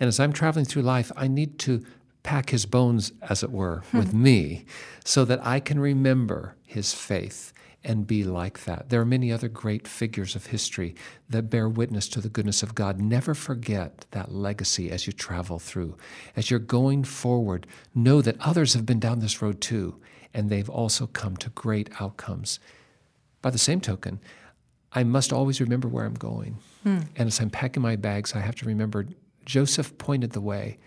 And 0.00 0.08
as 0.08 0.20
I'm 0.20 0.32
traveling 0.32 0.64
through 0.64 0.82
life, 0.82 1.10
I 1.16 1.28
need 1.28 1.58
to 1.60 1.84
pack 2.22 2.50
his 2.50 2.66
bones, 2.66 3.12
as 3.22 3.42
it 3.42 3.50
were, 3.50 3.82
hmm. 3.90 3.98
with 3.98 4.12
me 4.12 4.64
so 5.04 5.24
that 5.24 5.44
I 5.46 5.60
can 5.60 5.78
remember 5.78 6.56
his 6.66 6.92
faith 6.92 7.52
and 7.84 8.06
be 8.06 8.24
like 8.24 8.64
that. 8.64 8.88
There 8.88 9.00
are 9.00 9.06
many 9.06 9.30
other 9.30 9.48
great 9.48 9.86
figures 9.86 10.34
of 10.34 10.46
history 10.46 10.94
that 11.28 11.50
bear 11.50 11.68
witness 11.68 12.08
to 12.08 12.20
the 12.20 12.28
goodness 12.28 12.62
of 12.62 12.74
God. 12.74 13.00
Never 13.00 13.34
forget 13.34 14.06
that 14.12 14.32
legacy 14.32 14.90
as 14.90 15.06
you 15.06 15.12
travel 15.12 15.58
through. 15.58 15.96
As 16.34 16.50
you're 16.50 16.60
going 16.60 17.04
forward, 17.04 17.66
know 17.94 18.22
that 18.22 18.40
others 18.40 18.74
have 18.74 18.86
been 18.86 19.00
down 19.00 19.20
this 19.20 19.42
road 19.42 19.60
too, 19.60 20.00
and 20.32 20.48
they've 20.48 20.70
also 20.70 21.06
come 21.06 21.36
to 21.38 21.50
great 21.50 21.90
outcomes. 22.00 22.58
By 23.42 23.50
the 23.50 23.58
same 23.58 23.80
token, 23.80 24.20
I 24.92 25.04
must 25.04 25.32
always 25.32 25.60
remember 25.60 25.88
where 25.88 26.06
I'm 26.06 26.14
going. 26.14 26.58
Hmm. 26.82 27.00
And 27.16 27.26
as 27.26 27.40
I'm 27.40 27.50
packing 27.50 27.82
my 27.82 27.96
bags, 27.96 28.34
I 28.34 28.40
have 28.40 28.54
to 28.56 28.66
remember 28.66 29.06
Joseph 29.44 29.98
pointed 29.98 30.32
the 30.32 30.40
way 30.40 30.78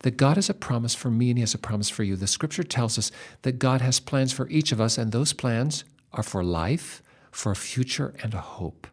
that 0.00 0.16
God 0.16 0.36
has 0.36 0.50
a 0.50 0.54
promise 0.54 0.94
for 0.94 1.10
me 1.10 1.30
and 1.30 1.38
He 1.38 1.42
has 1.42 1.54
a 1.54 1.58
promise 1.58 1.88
for 1.88 2.02
you. 2.02 2.16
The 2.16 2.26
scripture 2.26 2.64
tells 2.64 2.98
us 2.98 3.10
that 3.42 3.58
God 3.58 3.80
has 3.80 4.00
plans 4.00 4.32
for 4.32 4.48
each 4.50 4.72
of 4.72 4.80
us, 4.80 4.98
and 4.98 5.12
those 5.12 5.32
plans 5.32 5.84
are 6.12 6.22
for 6.22 6.44
life, 6.44 7.02
for 7.30 7.52
a 7.52 7.56
future, 7.56 8.14
and 8.22 8.34
a 8.34 8.40
hope. 8.40 8.86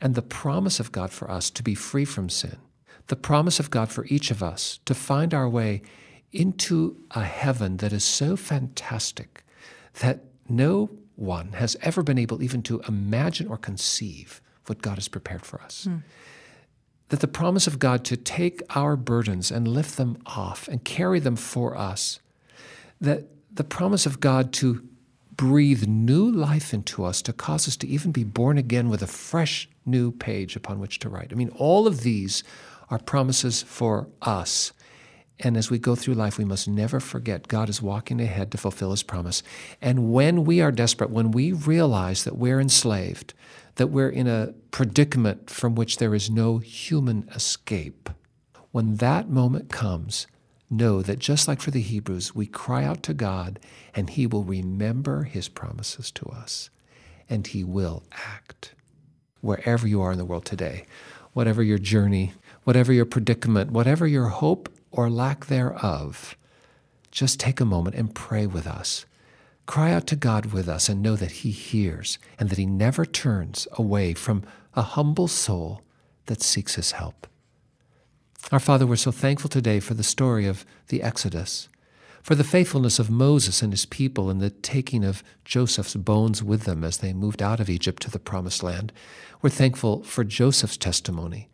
And 0.00 0.14
the 0.14 0.22
promise 0.22 0.80
of 0.80 0.92
God 0.92 1.10
for 1.10 1.30
us 1.30 1.50
to 1.50 1.62
be 1.62 1.74
free 1.74 2.04
from 2.04 2.28
sin, 2.28 2.58
the 3.06 3.16
promise 3.16 3.60
of 3.60 3.70
God 3.70 3.90
for 3.90 4.04
each 4.06 4.30
of 4.30 4.42
us 4.42 4.80
to 4.84 4.94
find 4.94 5.32
our 5.32 5.48
way 5.48 5.82
into 6.32 6.96
a 7.12 7.22
heaven 7.22 7.78
that 7.78 7.92
is 7.92 8.04
so 8.04 8.36
fantastic 8.36 9.44
that 10.00 10.24
no 10.48 10.90
one 11.14 11.52
has 11.52 11.76
ever 11.80 12.02
been 12.02 12.18
able 12.18 12.42
even 12.42 12.62
to 12.62 12.80
imagine 12.86 13.46
or 13.48 13.56
conceive 13.56 14.40
what 14.66 14.82
God 14.82 14.96
has 14.96 15.08
prepared 15.08 15.46
for 15.46 15.60
us. 15.62 15.86
Mm. 15.88 16.02
That 17.08 17.20
the 17.20 17.28
promise 17.28 17.66
of 17.66 17.78
God 17.78 18.04
to 18.06 18.16
take 18.16 18.62
our 18.74 18.96
burdens 18.96 19.50
and 19.50 19.66
lift 19.66 19.96
them 19.96 20.18
off 20.26 20.68
and 20.68 20.84
carry 20.84 21.20
them 21.20 21.36
for 21.36 21.76
us. 21.76 22.20
That 23.00 23.24
the 23.54 23.64
promise 23.64 24.06
of 24.06 24.20
God 24.20 24.52
to 24.54 24.86
breathe 25.36 25.86
new 25.86 26.30
life 26.30 26.72
into 26.72 27.04
us 27.04 27.20
to 27.22 27.32
cause 27.32 27.68
us 27.68 27.76
to 27.76 27.86
even 27.86 28.12
be 28.12 28.24
born 28.24 28.58
again 28.58 28.88
with 28.88 29.02
a 29.02 29.06
fresh 29.06 29.68
new 29.84 30.10
page 30.10 30.56
upon 30.56 30.78
which 30.78 30.98
to 31.00 31.08
write. 31.08 31.32
I 31.32 31.34
mean, 31.34 31.50
all 31.56 31.86
of 31.86 32.02
these 32.02 32.42
are 32.90 32.98
promises 32.98 33.62
for 33.62 34.08
us. 34.22 34.72
And 35.38 35.56
as 35.56 35.70
we 35.70 35.78
go 35.78 35.94
through 35.94 36.14
life, 36.14 36.38
we 36.38 36.46
must 36.46 36.66
never 36.66 36.98
forget 36.98 37.48
God 37.48 37.68
is 37.68 37.82
walking 37.82 38.20
ahead 38.20 38.50
to 38.52 38.58
fulfill 38.58 38.90
His 38.92 39.02
promise. 39.02 39.42
And 39.82 40.10
when 40.10 40.44
we 40.44 40.62
are 40.62 40.72
desperate, 40.72 41.10
when 41.10 41.30
we 41.30 41.52
realize 41.52 42.24
that 42.24 42.38
we're 42.38 42.60
enslaved, 42.60 43.34
that 43.74 43.88
we're 43.88 44.08
in 44.08 44.26
a 44.26 44.54
predicament 44.70 45.50
from 45.50 45.74
which 45.74 45.98
there 45.98 46.14
is 46.14 46.30
no 46.30 46.58
human 46.58 47.28
escape, 47.34 48.08
when 48.72 48.96
that 48.96 49.28
moment 49.28 49.68
comes, 49.68 50.26
know 50.70 51.02
that 51.02 51.18
just 51.18 51.46
like 51.48 51.60
for 51.60 51.70
the 51.70 51.80
Hebrews, 51.80 52.34
we 52.34 52.46
cry 52.46 52.84
out 52.84 53.02
to 53.04 53.14
God 53.14 53.58
and 53.94 54.10
He 54.10 54.26
will 54.26 54.44
remember 54.44 55.24
His 55.24 55.48
promises 55.48 56.10
to 56.12 56.26
us 56.26 56.70
and 57.28 57.46
He 57.46 57.64
will 57.64 58.02
act. 58.12 58.74
Wherever 59.40 59.86
you 59.86 60.02
are 60.02 60.12
in 60.12 60.18
the 60.18 60.24
world 60.24 60.44
today, 60.44 60.86
whatever 61.32 61.62
your 61.62 61.78
journey, 61.78 62.32
whatever 62.64 62.92
your 62.92 63.04
predicament, 63.04 63.70
whatever 63.70 64.06
your 64.06 64.28
hope 64.28 64.68
or 64.90 65.08
lack 65.10 65.46
thereof, 65.46 66.36
just 67.10 67.38
take 67.38 67.60
a 67.60 67.64
moment 67.64 67.96
and 67.96 68.14
pray 68.14 68.46
with 68.46 68.66
us. 68.66 69.06
Cry 69.66 69.92
out 69.92 70.06
to 70.08 70.16
God 70.16 70.46
with 70.46 70.68
us 70.68 70.88
and 70.88 71.02
know 71.02 71.16
that 71.16 71.30
He 71.30 71.50
hears 71.50 72.18
and 72.38 72.50
that 72.50 72.58
He 72.58 72.66
never 72.66 73.04
turns 73.04 73.66
away 73.72 74.14
from 74.14 74.42
a 74.74 74.82
humble 74.82 75.28
soul 75.28 75.82
that 76.26 76.42
seeks 76.42 76.74
His 76.74 76.92
help. 76.92 77.26
Our 78.52 78.60
Father, 78.60 78.86
we're 78.86 78.94
so 78.94 79.10
thankful 79.10 79.50
today 79.50 79.80
for 79.80 79.94
the 79.94 80.04
story 80.04 80.46
of 80.46 80.64
the 80.86 81.02
Exodus, 81.02 81.68
for 82.22 82.36
the 82.36 82.44
faithfulness 82.44 83.00
of 83.00 83.10
Moses 83.10 83.60
and 83.60 83.72
his 83.72 83.86
people 83.86 84.30
in 84.30 84.38
the 84.38 84.50
taking 84.50 85.02
of 85.02 85.24
Joseph's 85.44 85.96
bones 85.96 86.44
with 86.44 86.62
them 86.62 86.84
as 86.84 86.98
they 86.98 87.12
moved 87.12 87.42
out 87.42 87.58
of 87.58 87.68
Egypt 87.68 88.00
to 88.02 88.10
the 88.10 88.20
promised 88.20 88.62
land. 88.62 88.92
We're 89.42 89.50
thankful 89.50 90.04
for 90.04 90.22
Joseph's 90.22 90.76
testimony 90.76 91.48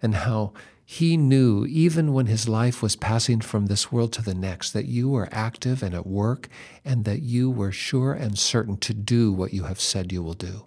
and 0.00 0.14
how 0.14 0.54
he 0.82 1.18
knew, 1.18 1.66
even 1.66 2.14
when 2.14 2.24
his 2.24 2.48
life 2.48 2.82
was 2.82 2.96
passing 2.96 3.42
from 3.42 3.66
this 3.66 3.92
world 3.92 4.10
to 4.14 4.22
the 4.22 4.34
next, 4.34 4.72
that 4.72 4.86
you 4.86 5.10
were 5.10 5.28
active 5.30 5.82
and 5.82 5.94
at 5.94 6.06
work 6.06 6.48
and 6.86 7.04
that 7.04 7.20
you 7.20 7.50
were 7.50 7.70
sure 7.70 8.14
and 8.14 8.38
certain 8.38 8.78
to 8.78 8.94
do 8.94 9.30
what 9.30 9.52
you 9.52 9.64
have 9.64 9.78
said 9.78 10.10
you 10.10 10.22
will 10.22 10.32
do. 10.32 10.64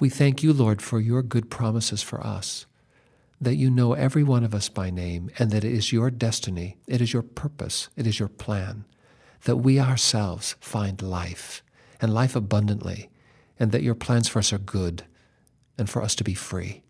We 0.00 0.08
thank 0.08 0.42
you, 0.42 0.54
Lord, 0.54 0.80
for 0.80 0.98
your 0.98 1.22
good 1.22 1.50
promises 1.50 2.02
for 2.02 2.26
us 2.26 2.64
that 3.42 3.56
you 3.56 3.68
know 3.70 3.92
every 3.92 4.22
one 4.22 4.44
of 4.44 4.54
us 4.54 4.68
by 4.68 4.88
name 4.88 5.28
and 5.36 5.50
that 5.50 5.64
it 5.64 5.72
is 5.72 5.92
your 5.92 6.10
destiny, 6.10 6.78
it 6.86 7.00
is 7.00 7.12
your 7.12 7.22
purpose, 7.22 7.88
it 7.96 8.06
is 8.06 8.20
your 8.20 8.28
plan, 8.28 8.84
that 9.44 9.56
we 9.56 9.80
ourselves 9.80 10.54
find 10.60 11.02
life 11.02 11.62
and 12.00 12.14
life 12.14 12.36
abundantly, 12.36 13.10
and 13.58 13.72
that 13.72 13.82
your 13.82 13.96
plans 13.96 14.28
for 14.28 14.38
us 14.38 14.52
are 14.52 14.58
good 14.58 15.04
and 15.76 15.90
for 15.90 16.02
us 16.02 16.14
to 16.14 16.22
be 16.22 16.34
free. 16.34 16.82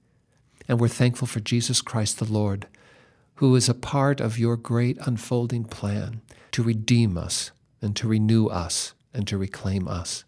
And 0.69 0.79
we're 0.79 0.89
thankful 0.89 1.27
for 1.27 1.41
Jesus 1.41 1.81
Christ 1.81 2.19
the 2.19 2.31
Lord, 2.31 2.67
who 3.37 3.57
is 3.57 3.69
a 3.69 3.75
part 3.75 4.21
of 4.21 4.39
your 4.39 4.57
great 4.57 4.99
unfolding 5.07 5.65
plan 5.65 6.21
to 6.53 6.63
redeem 6.63 7.17
us 7.17 7.51
and 7.81 7.97
to 7.97 8.07
renew 8.07 8.47
us 8.49 8.93
and 9.15 9.27
to 9.27 9.39
reclaim 9.39 9.89
us. 9.89 10.25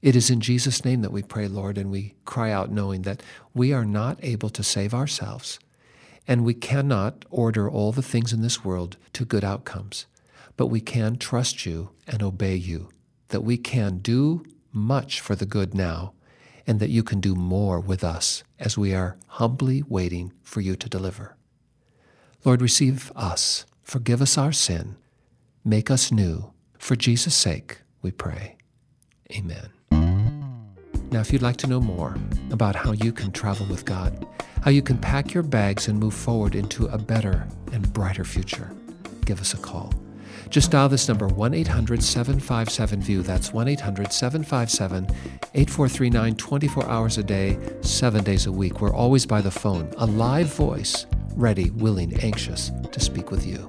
It 0.00 0.14
is 0.14 0.30
in 0.30 0.40
Jesus' 0.40 0.84
name 0.84 1.02
that 1.02 1.12
we 1.12 1.22
pray, 1.22 1.48
Lord, 1.48 1.76
and 1.76 1.90
we 1.90 2.14
cry 2.24 2.52
out 2.52 2.70
knowing 2.70 3.02
that 3.02 3.22
we 3.52 3.72
are 3.72 3.84
not 3.84 4.18
able 4.22 4.48
to 4.50 4.62
save 4.62 4.94
ourselves, 4.94 5.58
and 6.26 6.44
we 6.44 6.54
cannot 6.54 7.24
order 7.30 7.68
all 7.68 7.90
the 7.90 8.02
things 8.02 8.32
in 8.32 8.42
this 8.42 8.64
world 8.64 8.96
to 9.14 9.24
good 9.24 9.44
outcomes, 9.44 10.06
but 10.56 10.68
we 10.68 10.80
can 10.80 11.16
trust 11.16 11.66
you 11.66 11.90
and 12.06 12.22
obey 12.22 12.54
you, 12.54 12.90
that 13.28 13.40
we 13.40 13.56
can 13.56 13.98
do 13.98 14.44
much 14.72 15.20
for 15.20 15.34
the 15.34 15.46
good 15.46 15.74
now, 15.74 16.12
and 16.64 16.78
that 16.78 16.90
you 16.90 17.02
can 17.02 17.18
do 17.18 17.34
more 17.34 17.80
with 17.80 18.04
us 18.04 18.44
as 18.58 18.78
we 18.78 18.94
are 18.94 19.16
humbly 19.26 19.82
waiting 19.88 20.32
for 20.42 20.60
you 20.60 20.76
to 20.76 20.88
deliver. 20.88 21.34
Lord, 22.44 22.62
receive 22.62 23.10
us, 23.16 23.66
forgive 23.82 24.22
us 24.22 24.38
our 24.38 24.52
sin, 24.52 24.96
make 25.64 25.90
us 25.90 26.12
new. 26.12 26.52
For 26.78 26.94
Jesus' 26.94 27.34
sake, 27.34 27.80
we 28.00 28.12
pray. 28.12 28.56
Amen. 29.32 29.77
Now, 31.10 31.20
if 31.20 31.32
you'd 31.32 31.42
like 31.42 31.56
to 31.58 31.66
know 31.66 31.80
more 31.80 32.16
about 32.50 32.76
how 32.76 32.92
you 32.92 33.12
can 33.12 33.32
travel 33.32 33.66
with 33.66 33.84
God, 33.84 34.26
how 34.62 34.70
you 34.70 34.82
can 34.82 34.98
pack 34.98 35.32
your 35.32 35.42
bags 35.42 35.88
and 35.88 35.98
move 35.98 36.12
forward 36.12 36.54
into 36.54 36.86
a 36.86 36.98
better 36.98 37.46
and 37.72 37.90
brighter 37.92 38.24
future, 38.24 38.70
give 39.24 39.40
us 39.40 39.54
a 39.54 39.56
call. 39.56 39.92
Just 40.50 40.70
dial 40.70 40.88
this 40.88 41.08
number 41.08 41.26
1 41.26 41.54
800 41.54 42.02
757 42.02 43.00
VIEW. 43.00 43.22
That's 43.22 43.52
1 43.52 43.68
800 43.68 44.12
757 44.12 45.04
8439 45.54 46.36
24 46.36 46.88
hours 46.88 47.18
a 47.18 47.22
day, 47.22 47.58
seven 47.80 48.22
days 48.24 48.46
a 48.46 48.52
week. 48.52 48.80
We're 48.80 48.94
always 48.94 49.26
by 49.26 49.40
the 49.40 49.50
phone, 49.50 49.90
a 49.96 50.06
live 50.06 50.52
voice, 50.54 51.06
ready, 51.34 51.70
willing, 51.70 52.14
anxious 52.20 52.70
to 52.92 53.00
speak 53.00 53.30
with 53.30 53.46
you. 53.46 53.68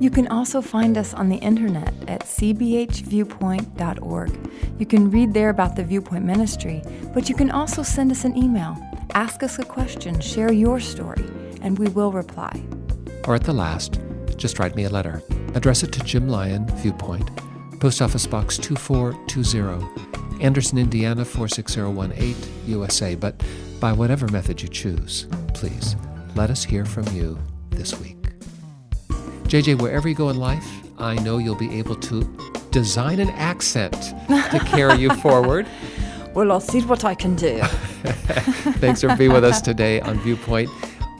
You 0.00 0.10
can 0.10 0.26
also 0.28 0.60
find 0.60 0.98
us 0.98 1.14
on 1.14 1.28
the 1.28 1.36
internet 1.36 1.94
at 2.08 2.22
cbhviewpoint.org. 2.22 4.50
You 4.78 4.86
can 4.86 5.10
read 5.10 5.34
there 5.34 5.50
about 5.50 5.76
the 5.76 5.84
Viewpoint 5.84 6.24
Ministry, 6.24 6.82
but 7.14 7.28
you 7.28 7.34
can 7.34 7.50
also 7.50 7.82
send 7.82 8.10
us 8.10 8.24
an 8.24 8.34
email, 8.36 8.76
ask 9.14 9.42
us 9.42 9.58
a 9.58 9.64
question, 9.64 10.20
share 10.20 10.52
your 10.52 10.80
story, 10.80 11.24
and 11.60 11.78
we 11.78 11.88
will 11.88 12.12
reply. 12.12 12.62
Or 13.26 13.34
at 13.34 13.44
the 13.44 13.52
last, 13.52 14.00
just 14.36 14.58
write 14.58 14.74
me 14.74 14.84
a 14.84 14.90
letter. 14.90 15.22
Address 15.54 15.82
it 15.82 15.92
to 15.92 16.00
Jim 16.00 16.28
Lyon, 16.28 16.66
Viewpoint, 16.78 17.30
Post 17.78 18.00
Office 18.02 18.26
Box 18.26 18.58
2420, 18.58 20.42
Anderson, 20.42 20.78
Indiana 20.78 21.24
46018, 21.24 22.34
USA. 22.66 23.14
But 23.14 23.42
by 23.80 23.92
whatever 23.92 24.26
method 24.28 24.62
you 24.62 24.68
choose, 24.68 25.26
please 25.54 25.96
let 26.34 26.50
us 26.50 26.64
hear 26.64 26.84
from 26.84 27.06
you 27.08 27.38
this 27.70 27.98
week. 28.00 28.21
JJ, 29.52 29.82
wherever 29.82 30.08
you 30.08 30.14
go 30.14 30.30
in 30.30 30.38
life, 30.38 30.66
I 30.96 31.14
know 31.16 31.36
you'll 31.36 31.54
be 31.54 31.78
able 31.78 31.96
to 31.96 32.22
design 32.70 33.20
an 33.20 33.28
accent 33.28 34.14
to 34.28 34.58
carry 34.64 34.98
you 34.98 35.10
forward. 35.16 35.66
Well, 36.32 36.50
I'll 36.50 36.58
see 36.58 36.80
what 36.80 37.04
I 37.04 37.14
can 37.14 37.36
do. 37.36 37.58
Thanks 38.80 39.02
for 39.02 39.14
being 39.14 39.30
with 39.30 39.44
us 39.44 39.60
today 39.60 40.00
on 40.00 40.18
Viewpoint. 40.20 40.70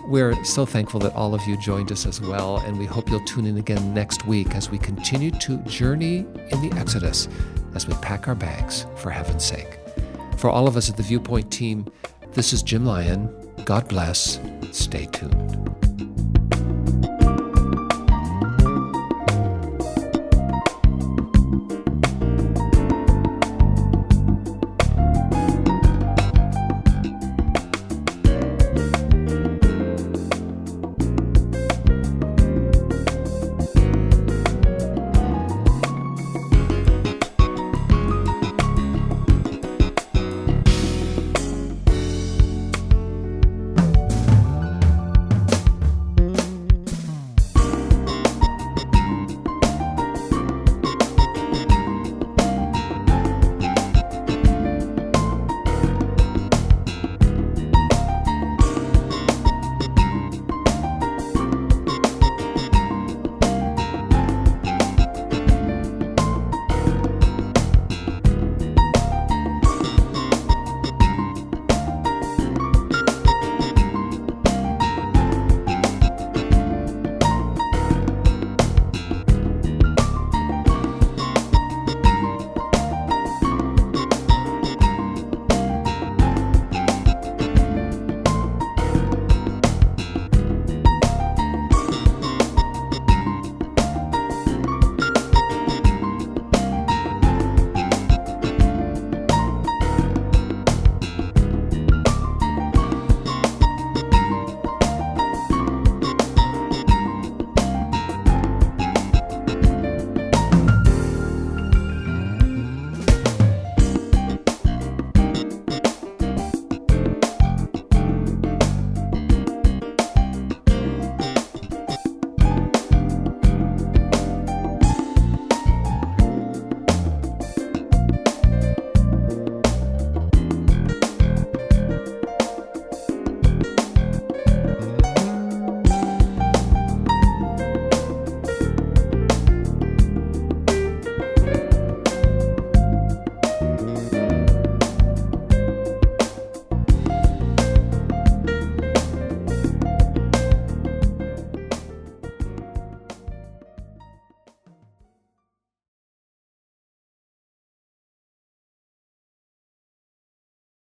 We're 0.07 0.43
so 0.47 0.65
thankful 0.65 0.99
that 1.01 1.13
all 1.13 1.35
of 1.35 1.47
you 1.47 1.59
joined 1.59 1.93
us 1.93 2.07
as 2.07 2.23
well, 2.23 2.57
and 2.61 2.79
we 2.79 2.87
hope 2.87 3.11
you'll 3.11 3.23
tune 3.27 3.45
in 3.45 3.59
again 3.59 3.93
next 3.93 4.27
week 4.27 4.55
as 4.55 4.71
we 4.71 4.79
continue 4.79 5.31
to 5.33 5.59
journey 5.65 6.25
in 6.53 6.67
the 6.67 6.75
Exodus 6.79 7.29
as 7.75 7.87
we 7.87 7.93
pack 7.97 8.29
our 8.29 8.35
bags 8.35 8.87
for 8.97 9.11
heaven's 9.11 9.45
sake. 9.45 9.79
For 10.39 10.49
all 10.49 10.67
of 10.67 10.79
us 10.79 10.89
at 10.89 10.97
the 10.97 11.03
Viewpoint 11.03 11.53
team, 11.53 11.85
this 12.33 12.55
is 12.55 12.63
Jim 12.63 12.87
Lyon. 12.87 13.29
God 13.67 13.89
bless. 13.89 14.41
Stay 14.71 15.05
tuned. 15.05 15.92